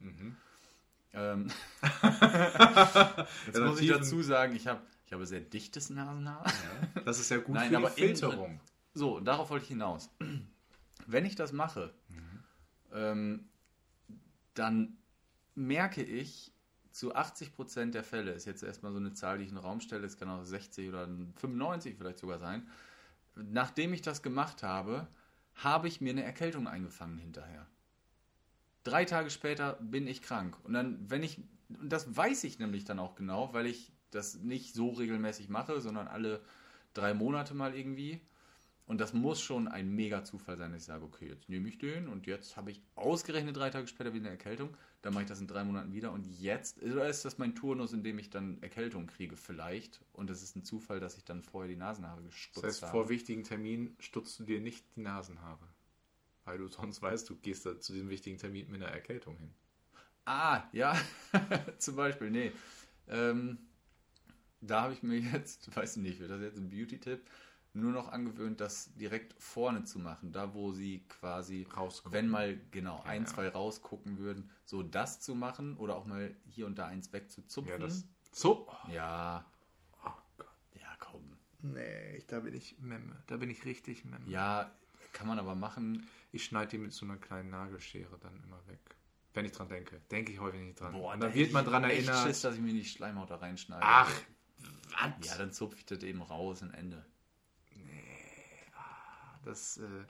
[1.12, 1.48] Ähm,
[3.46, 6.50] Jetzt muss ich dazu sagen, ich habe, ich habe sehr dichtes Nasenhaar.
[7.04, 8.58] Das ist ja gut Nein, für aber die Filterung.
[8.94, 10.10] So, darauf wollte ich hinaus.
[11.06, 11.92] Wenn ich das mache,
[12.92, 13.48] ähm,
[14.54, 14.96] dann
[15.54, 16.52] merke ich,
[16.92, 19.80] zu 80% der Fälle, ist jetzt erstmal so eine Zahl, die ich in den Raum
[19.80, 22.68] stelle, es kann auch 60 oder 95 vielleicht sogar sein,
[23.34, 25.08] nachdem ich das gemacht habe,
[25.54, 27.66] habe ich mir eine Erkältung eingefangen hinterher.
[28.84, 30.56] Drei Tage später bin ich krank.
[30.64, 31.38] Und dann, wenn ich,
[31.68, 35.80] und das weiß ich nämlich dann auch genau, weil ich das nicht so regelmäßig mache,
[35.80, 36.42] sondern alle
[36.94, 38.20] drei Monate mal irgendwie.
[38.86, 41.78] Und das muss schon ein mega Zufall sein, dass ich sage, okay, jetzt nehme ich
[41.78, 44.76] den und jetzt habe ich ausgerechnet drei Tage später wieder eine Erkältung.
[45.02, 47.92] Dann mache ich das in drei Monaten wieder und jetzt oder ist das mein Turnus,
[47.92, 50.00] in dem ich dann Erkältung kriege vielleicht.
[50.12, 52.92] Und es ist ein Zufall, dass ich dann vorher die Nasenhaare gestutzt Das heißt, habe.
[52.92, 55.68] vor wichtigen Terminen stutzt du dir nicht die Nasenhaare.
[56.44, 59.54] Weil du sonst weißt, du gehst da zu diesem wichtigen Termin mit einer Erkältung hin.
[60.24, 60.96] Ah, ja,
[61.78, 62.52] zum Beispiel, nee.
[63.08, 63.58] Ähm,
[64.60, 67.20] da habe ich mir jetzt, weiß ich nicht, wird das jetzt ein Beauty-Tipp,
[67.74, 72.12] nur noch angewöhnt, das direkt vorne zu machen, da wo sie quasi Rausgucken.
[72.12, 73.28] wenn mal genau ein, ja.
[73.28, 77.72] zwei rausgucken würden, so das zu machen oder auch mal hier und da eins wegzuzupfen.
[77.72, 78.04] Ja, das.
[78.30, 78.68] So.
[78.90, 79.44] ja,
[80.04, 80.48] Oh Gott.
[80.74, 81.36] ja, komm.
[81.60, 83.22] Nee, ich, da bin ich Memme.
[83.26, 84.28] Da bin ich richtig Memme.
[84.28, 84.70] Ja,
[85.12, 86.06] kann man aber machen.
[86.30, 88.80] Ich schneide die mit so einer kleinen Nagelschere dann immer weg.
[89.34, 90.00] Wenn ich dran denke.
[90.10, 90.92] Denke ich häufig nicht dran.
[90.92, 92.22] Boah, da dann wird man dran erinnert.
[92.26, 93.82] Schiss, dass ich mir die Schleimhaut da reinschneide.
[93.82, 94.12] Ach,
[94.58, 95.26] was?
[95.26, 97.04] Ja, dann zupfe ich das eben raus und Ende.
[99.44, 100.04] Das, äh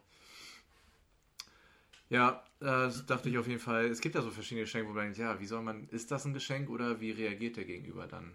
[2.09, 3.87] ja, das dachte ich auf jeden Fall.
[3.87, 6.25] Es gibt ja so verschiedene Geschenke, wo man denkt, ja, wie soll man, ist das
[6.27, 8.33] ein Geschenk oder wie reagiert der Gegenüber dann?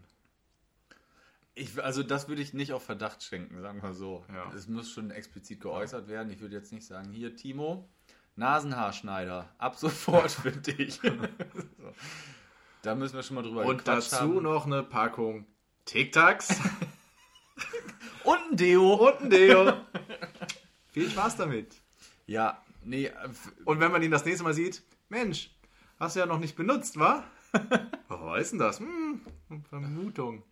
[1.53, 4.25] Ich, also das würde ich nicht auf Verdacht schenken, sagen wir so.
[4.33, 4.51] Ja.
[4.55, 6.31] Es muss schon explizit geäußert werden.
[6.31, 7.87] Ich würde jetzt nicht sagen, hier Timo,
[8.35, 10.95] Nasenhaarschneider, ab sofort für dich.
[11.03, 11.11] so.
[12.83, 14.43] Da müssen wir schon mal drüber Und dazu haben.
[14.43, 15.45] noch eine Packung
[15.85, 16.59] Tic-Tacs
[18.23, 18.93] Und ein Deo.
[18.93, 19.73] und ein Deo.
[20.97, 21.75] Viel Spaß damit.
[22.25, 23.29] Ja, nee, äh,
[23.65, 25.51] Und wenn man ihn das nächste Mal sieht, Mensch,
[25.99, 27.23] hast du ja noch nicht benutzt, wa?
[28.07, 28.79] Was ist denn das?
[28.79, 29.21] Hm,
[29.69, 30.43] Vermutung.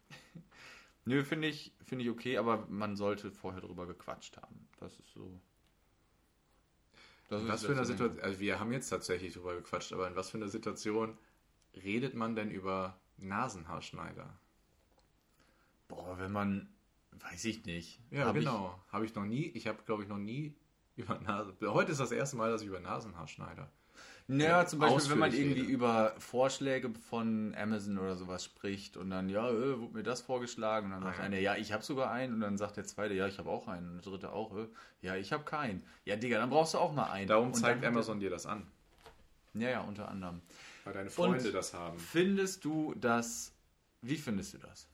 [1.06, 4.68] nö, finde ich, finde ich okay, aber man sollte vorher drüber gequatscht haben.
[4.80, 5.41] Das ist so.
[7.30, 10.16] Das In was für so- Situation, also wir haben jetzt tatsächlich drüber gequatscht, aber in
[10.16, 11.18] was für einer Situation
[11.84, 14.38] redet man denn über Nasenhaarschneider?
[15.88, 16.70] Boah, wenn man,
[17.22, 17.99] weiß ich nicht.
[18.11, 18.80] Ja, Hab genau.
[18.91, 20.55] Habe ich noch nie, ich habe glaube ich noch nie
[20.95, 21.55] über Nase.
[21.61, 23.68] Heute ist das erste Mal, dass ich über Nasenhaar schneide.
[24.28, 25.72] Naja, Ja, zum Beispiel, wenn man irgendwie rede.
[25.72, 30.88] über Vorschläge von Amazon oder sowas spricht und dann, ja, äh, wurde mir das vorgeschlagen
[30.88, 33.13] und dann sagt Ah, einer, ja, ich habe sogar einen und dann sagt der zweite,
[33.13, 34.68] ja, ich habe auch einen und der dritte auch, äh,
[35.01, 35.84] ja, ich habe keinen.
[36.05, 37.28] Ja, Digga, dann brauchst du auch mal einen.
[37.28, 38.66] Darum Und zeigt Amazon dir das an.
[39.53, 40.41] Ja, ja, unter anderem.
[40.86, 41.99] Weil deine Freunde das haben.
[41.99, 43.53] Findest du das,
[44.01, 44.88] wie findest du das?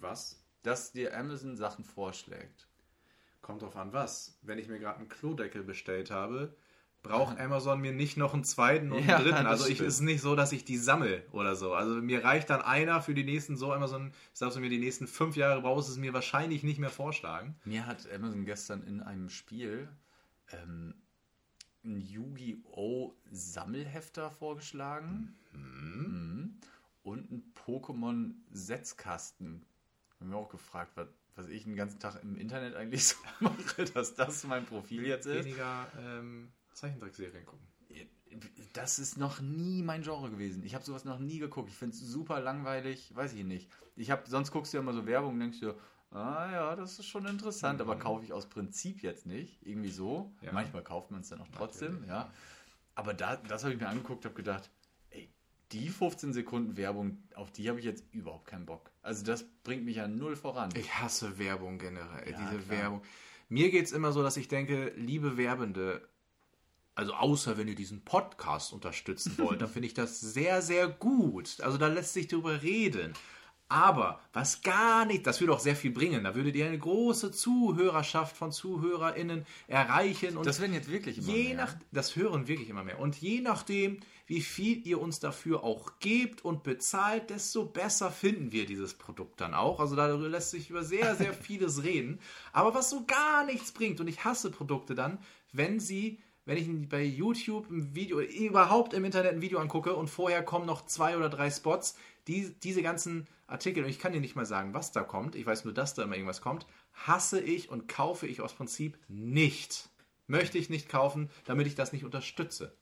[0.00, 0.40] Was?
[0.66, 2.66] Dass dir Amazon Sachen vorschlägt.
[3.40, 4.36] Kommt drauf an, was.
[4.42, 6.56] Wenn ich mir gerade einen Klodeckel bestellt habe,
[7.04, 9.46] braucht Amazon mir nicht noch einen zweiten und einen Ja, dritten.
[9.46, 11.72] Also ich ist nicht so, dass ich die sammle oder so.
[11.72, 15.06] Also mir reicht dann einer für die nächsten, so Amazon, sagst du mir, die nächsten
[15.06, 17.54] fünf Jahre brauchst es mir wahrscheinlich nicht mehr vorschlagen.
[17.64, 19.88] Mir hat Amazon gestern in einem Spiel
[20.50, 20.94] ähm,
[21.84, 23.14] ein Yu-Gi-Oh!
[23.30, 26.56] Sammelhefter vorgeschlagen Mhm.
[27.04, 29.64] und ein Pokémon Setzkasten.
[30.20, 33.84] Haben wir auch gefragt, was, was ich den ganzen Tag im Internet eigentlich so mache,
[33.84, 35.44] dass das mein Profil jetzt ist.
[35.44, 37.66] Weniger ähm, Zeichentrickserien gucken.
[38.72, 40.62] Das ist noch nie mein Genre gewesen.
[40.64, 41.70] Ich habe sowas noch nie geguckt.
[41.70, 43.70] Ich finde es super langweilig, weiß ich nicht.
[43.94, 45.74] Ich habe, sonst guckst du ja immer so Werbung und denkst dir,
[46.10, 49.62] ah ja, das ist schon interessant, aber kaufe ich aus Prinzip jetzt nicht.
[49.62, 50.34] Irgendwie so.
[50.42, 50.52] Ja.
[50.52, 52.30] Manchmal kauft man es dann auch trotzdem, Natürlich, ja.
[52.94, 54.70] Aber da, das habe ich mir angeguckt, habe gedacht,
[55.10, 55.30] ey,
[55.72, 58.90] die 15 Sekunden Werbung, auf die habe ich jetzt überhaupt keinen Bock.
[59.06, 60.70] Also das bringt mich ja null voran.
[60.74, 62.28] Ich hasse Werbung generell.
[62.28, 62.78] Ja, diese klar.
[62.78, 63.02] Werbung.
[63.48, 66.08] Mir geht es immer so, dass ich denke, liebe Werbende,
[66.96, 71.60] also außer wenn ihr diesen Podcast unterstützen wollt, dann finde ich das sehr, sehr gut.
[71.60, 73.12] Also da lässt sich drüber reden.
[73.68, 76.22] Aber was gar nicht, das würde auch sehr viel bringen.
[76.22, 80.36] Da würdet ihr eine große Zuhörerschaft von ZuhörerInnen erreichen.
[80.36, 81.56] Und das werden jetzt wirklich immer je mehr.
[81.56, 83.00] nach, das hören wirklich immer mehr.
[83.00, 83.98] Und je nachdem,
[84.28, 89.40] wie viel ihr uns dafür auch gebt und bezahlt, desto besser finden wir dieses Produkt
[89.40, 89.80] dann auch.
[89.80, 92.20] Also da lässt sich über sehr, sehr vieles reden.
[92.52, 95.18] Aber was so gar nichts bringt, und ich hasse Produkte dann,
[95.52, 100.08] wenn sie, wenn ich bei YouTube ein Video, überhaupt im Internet ein Video angucke und
[100.08, 101.96] vorher kommen noch zwei oder drei Spots,
[102.28, 105.46] die, diese ganzen Artikel, und ich kann dir nicht mal sagen, was da kommt, ich
[105.46, 109.88] weiß nur, dass da immer irgendwas kommt, hasse ich und kaufe ich aus Prinzip nicht.
[110.26, 112.74] Möchte ich nicht kaufen, damit ich das nicht unterstütze.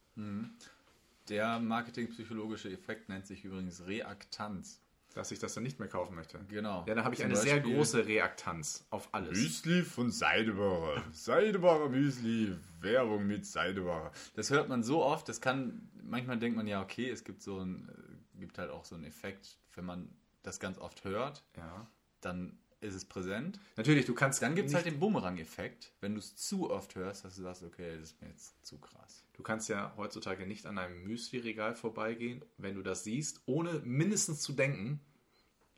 [1.29, 4.81] Der marketingpsychologische Effekt nennt sich übrigens Reaktanz.
[5.15, 6.41] Dass ich das dann nicht mehr kaufen möchte.
[6.49, 6.85] Genau.
[6.89, 9.39] Ja, dann habe ich Zum eine sehr Beispiel- große Reaktanz auf alles.
[9.39, 11.05] Müsli von Seidebacher.
[11.13, 12.57] Seidebacher Müsli.
[12.81, 14.11] Werbung mit Seidebacher.
[14.35, 17.61] Das hört man so oft, das kann, manchmal denkt man ja, okay, es gibt so
[17.61, 17.89] ein,
[18.37, 20.09] äh, gibt halt auch so einen Effekt, wenn man
[20.45, 21.89] das ganz oft hört, Ja.
[22.21, 23.59] dann ist es präsent.
[23.77, 27.25] Natürlich, du kannst Dann gibt es halt den Bumerang-Effekt, wenn du es zu oft hörst,
[27.25, 29.25] dass du sagst, okay, das ist mir jetzt zu krass.
[29.33, 34.43] Du kannst ja heutzutage nicht an einem Müsli-Regal vorbeigehen, wenn du das siehst, ohne mindestens
[34.43, 35.01] zu denken,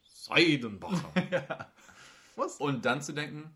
[0.04, 1.70] Seidenbacher.
[2.36, 2.56] Was?
[2.56, 3.54] Und dann zu denken,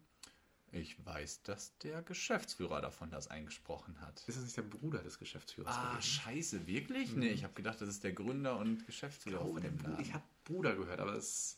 [0.72, 4.22] ich weiß, dass der Geschäftsführer davon das eingesprochen hat.
[4.26, 6.02] Ist das nicht der Bruder des Geschäftsführers Ah, gewesen?
[6.08, 7.14] scheiße, wirklich?
[7.16, 9.90] Nee, ich habe gedacht, das ist der Gründer und Geschäftsführer Oh, von dem Bruder.
[9.90, 10.04] Laden.
[10.04, 11.56] Ich habe Bruder gehört, aber das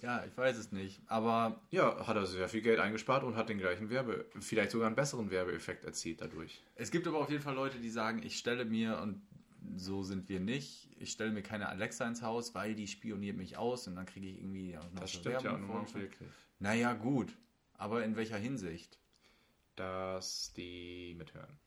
[0.00, 1.00] Ja, ich weiß es nicht.
[1.06, 4.88] Aber ja, hat er sehr viel Geld eingespart und hat den gleichen Werbe, vielleicht sogar
[4.88, 6.60] einen besseren Werbeeffekt erzielt dadurch.
[6.74, 9.22] es gibt aber auf jeden Fall Leute, die sagen, ich stelle mir und
[9.76, 10.88] so sind wir nicht.
[10.98, 14.26] Ich stelle mir keine Alexa ins Haus, weil die spioniert mich aus und dann kriege
[14.28, 16.28] ich irgendwie auch noch Das stimmt ja Werbung nun mal wirklich.
[16.58, 17.36] Naja, gut.
[17.74, 18.98] Aber in welcher Hinsicht?
[19.76, 21.58] Dass die mithören.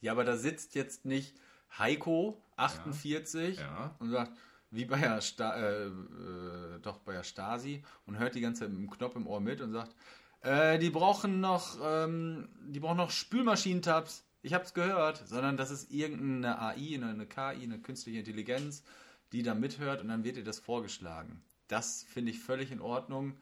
[0.00, 1.34] Ja, aber da sitzt jetzt nicht
[1.78, 3.94] Heiko, 48, Ja.
[3.98, 4.32] und sagt,
[4.70, 8.70] wie bei der, Sta äh, äh, doch bei der Stasi, und hört die ganze Zeit
[8.70, 9.94] mit dem Knopf im Ohr mit und sagt,
[10.42, 14.24] äh, die brauchen noch, ähm, die brauchen noch Spülmaschinentabs.
[14.44, 18.84] Ich hab's gehört, sondern das ist irgendeine AI, eine, KI, eine künstliche Intelligenz,
[19.32, 21.42] die da mithört und dann wird ihr das vorgeschlagen.
[21.66, 23.38] Das finde ich völlig in Ordnung,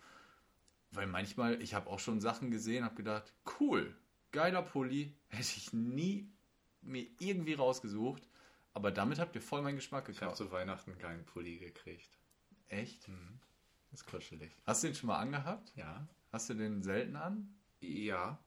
[0.93, 3.97] weil manchmal, ich habe auch schon Sachen gesehen, habe gedacht, cool,
[4.31, 6.31] geiler Pulli, hätte ich nie
[6.83, 8.29] mir irgendwie rausgesucht,
[8.73, 10.37] aber damit habt ihr voll meinen Geschmack Ich habe gekauft.
[10.37, 12.17] zu Weihnachten einen kleinen Pulli gekriegt.
[12.69, 13.11] Echt?
[13.93, 14.53] Ist kuschelig.
[14.67, 15.73] Hast du den schon mal angehabt?
[15.75, 16.07] Ja.
[16.31, 17.53] Hast du den selten an?
[17.81, 18.39] Ja.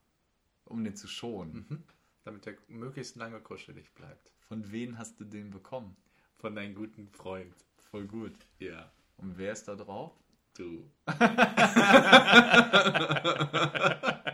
[0.63, 1.65] Um den zu schonen.
[1.69, 1.83] Mhm.
[2.25, 4.31] Damit der möglichst lange kuschelig bleibt.
[4.47, 5.95] Von wem hast du den bekommen?
[6.37, 7.55] Von deinem guten Freund.
[7.77, 8.35] Voll gut.
[8.59, 8.91] Ja.
[9.17, 10.13] Und wer ist da drauf?
[10.53, 10.89] Du.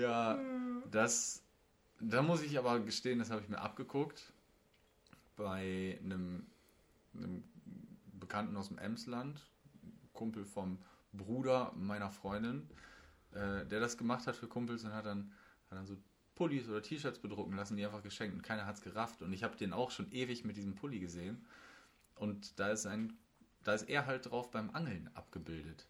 [0.00, 0.38] Ja,
[0.90, 1.42] das,
[2.00, 4.32] da muss ich aber gestehen, das habe ich mir abgeguckt
[5.36, 6.46] bei einem,
[7.14, 7.44] einem
[8.18, 9.40] Bekannten aus dem Emsland,
[10.12, 10.78] Kumpel vom
[11.12, 12.68] Bruder meiner Freundin,
[13.32, 15.32] äh, der das gemacht hat für Kumpels und hat dann,
[15.72, 15.96] hat dann so
[16.34, 19.22] Pullis oder T-Shirts bedrucken lassen, die einfach geschenkt und keiner hat es gerafft.
[19.22, 21.44] Und ich habe den auch schon ewig mit diesem Pulli gesehen.
[22.14, 23.12] Und da ist ein,
[23.64, 25.86] da ist er halt drauf beim Angeln abgebildet.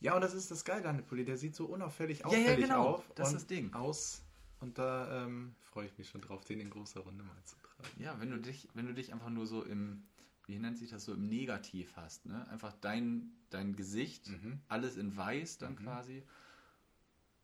[0.00, 1.24] Ja, und das ist das Geile an dem Pulli.
[1.24, 2.86] Der sieht so unauffällig ja, auffällig genau.
[2.86, 3.12] auf.
[3.14, 3.72] Das ist das Ding.
[3.74, 4.22] Aus.
[4.60, 8.02] Und da ähm, freue ich mich schon drauf, den in großer Runde mal zu tragen.
[8.02, 10.02] Ja, wenn du dich, wenn du dich einfach nur so im,
[10.46, 12.48] wie nennt sich das so, im Negativ hast, ne?
[12.48, 14.60] Einfach dein, dein Gesicht, Mhm.
[14.66, 16.24] alles in weiß dann quasi.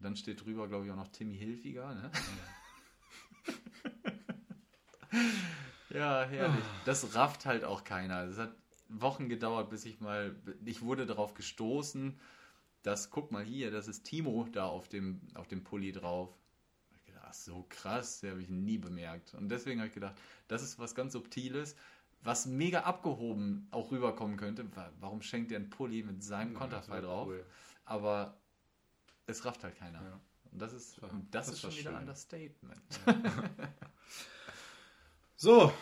[0.05, 2.11] Dann steht drüber, glaube ich, auch noch Timmy Hilfiger, ne?
[5.91, 6.65] ja, herrlich.
[6.85, 8.25] Das rafft halt auch keiner.
[8.25, 8.55] Es hat
[8.89, 12.19] Wochen gedauert, bis ich mal, ich wurde darauf gestoßen,
[12.83, 16.29] dass, guck mal hier, das ist Timo da auf dem, auf dem Pulli drauf.
[16.99, 19.33] Ich gedacht, ach, so krass, den habe ich nie bemerkt.
[19.35, 20.17] Und deswegen habe ich gedacht,
[20.49, 21.77] das ist was ganz Subtiles,
[22.23, 24.65] was mega abgehoben auch rüberkommen könnte.
[24.77, 27.29] Wa- Warum schenkt der einen Pulli mit seinem Konterfei drauf?
[27.29, 27.47] cool.
[27.87, 28.39] Aber
[29.27, 30.03] es rafft halt keiner.
[30.03, 30.21] Ja.
[30.53, 32.83] Und das ist, das das ist schon wieder ein Understatement.
[35.37, 35.73] So,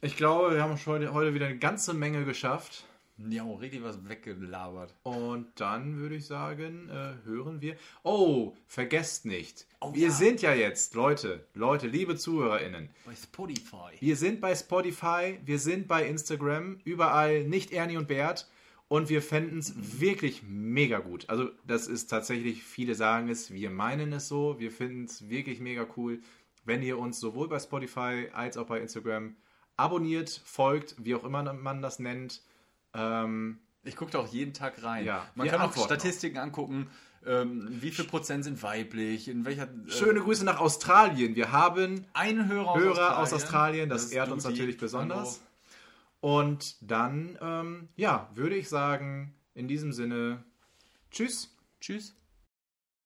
[0.00, 2.84] ich glaube, wir haben heute, heute wieder eine ganze Menge geschafft.
[3.18, 4.94] Ja, auch richtig was weggelabert.
[5.02, 7.76] Und dann würde ich sagen, äh, hören wir.
[8.02, 9.66] Oh, vergesst nicht.
[9.80, 10.12] Oh, wir ja.
[10.12, 12.88] sind ja jetzt, Leute, Leute, liebe ZuhörerInnen.
[13.04, 13.92] Bei Spotify.
[14.00, 18.48] Wir sind bei Spotify, wir sind bei Instagram, überall nicht Ernie und Bert.
[18.94, 21.28] Und wir fänden es wirklich mega gut.
[21.28, 24.60] Also, das ist tatsächlich, viele sagen es, wir meinen es so.
[24.60, 26.20] Wir finden es wirklich mega cool,
[26.64, 29.34] wenn ihr uns sowohl bei Spotify als auch bei Instagram
[29.76, 32.40] abonniert, folgt, wie auch immer man das nennt.
[32.94, 35.04] Ähm, Ich gucke da auch jeden Tag rein.
[35.04, 36.86] Ja, Man kann auch Statistiken angucken,
[37.26, 39.64] ähm, wie viel Prozent sind weiblich, in welcher...
[39.64, 41.34] Äh, schöne Grüße nach Australien.
[41.34, 43.16] Wir haben Ein Hörer aus Hörer Australien.
[43.16, 45.42] aus Australien, das, ist ehrt uns natürlich besonders.
[46.24, 50.42] Und dann, ähm, ja, würde ich sagen, in diesem Sinne,
[51.10, 51.54] tschüss.
[51.82, 52.16] Tschüss.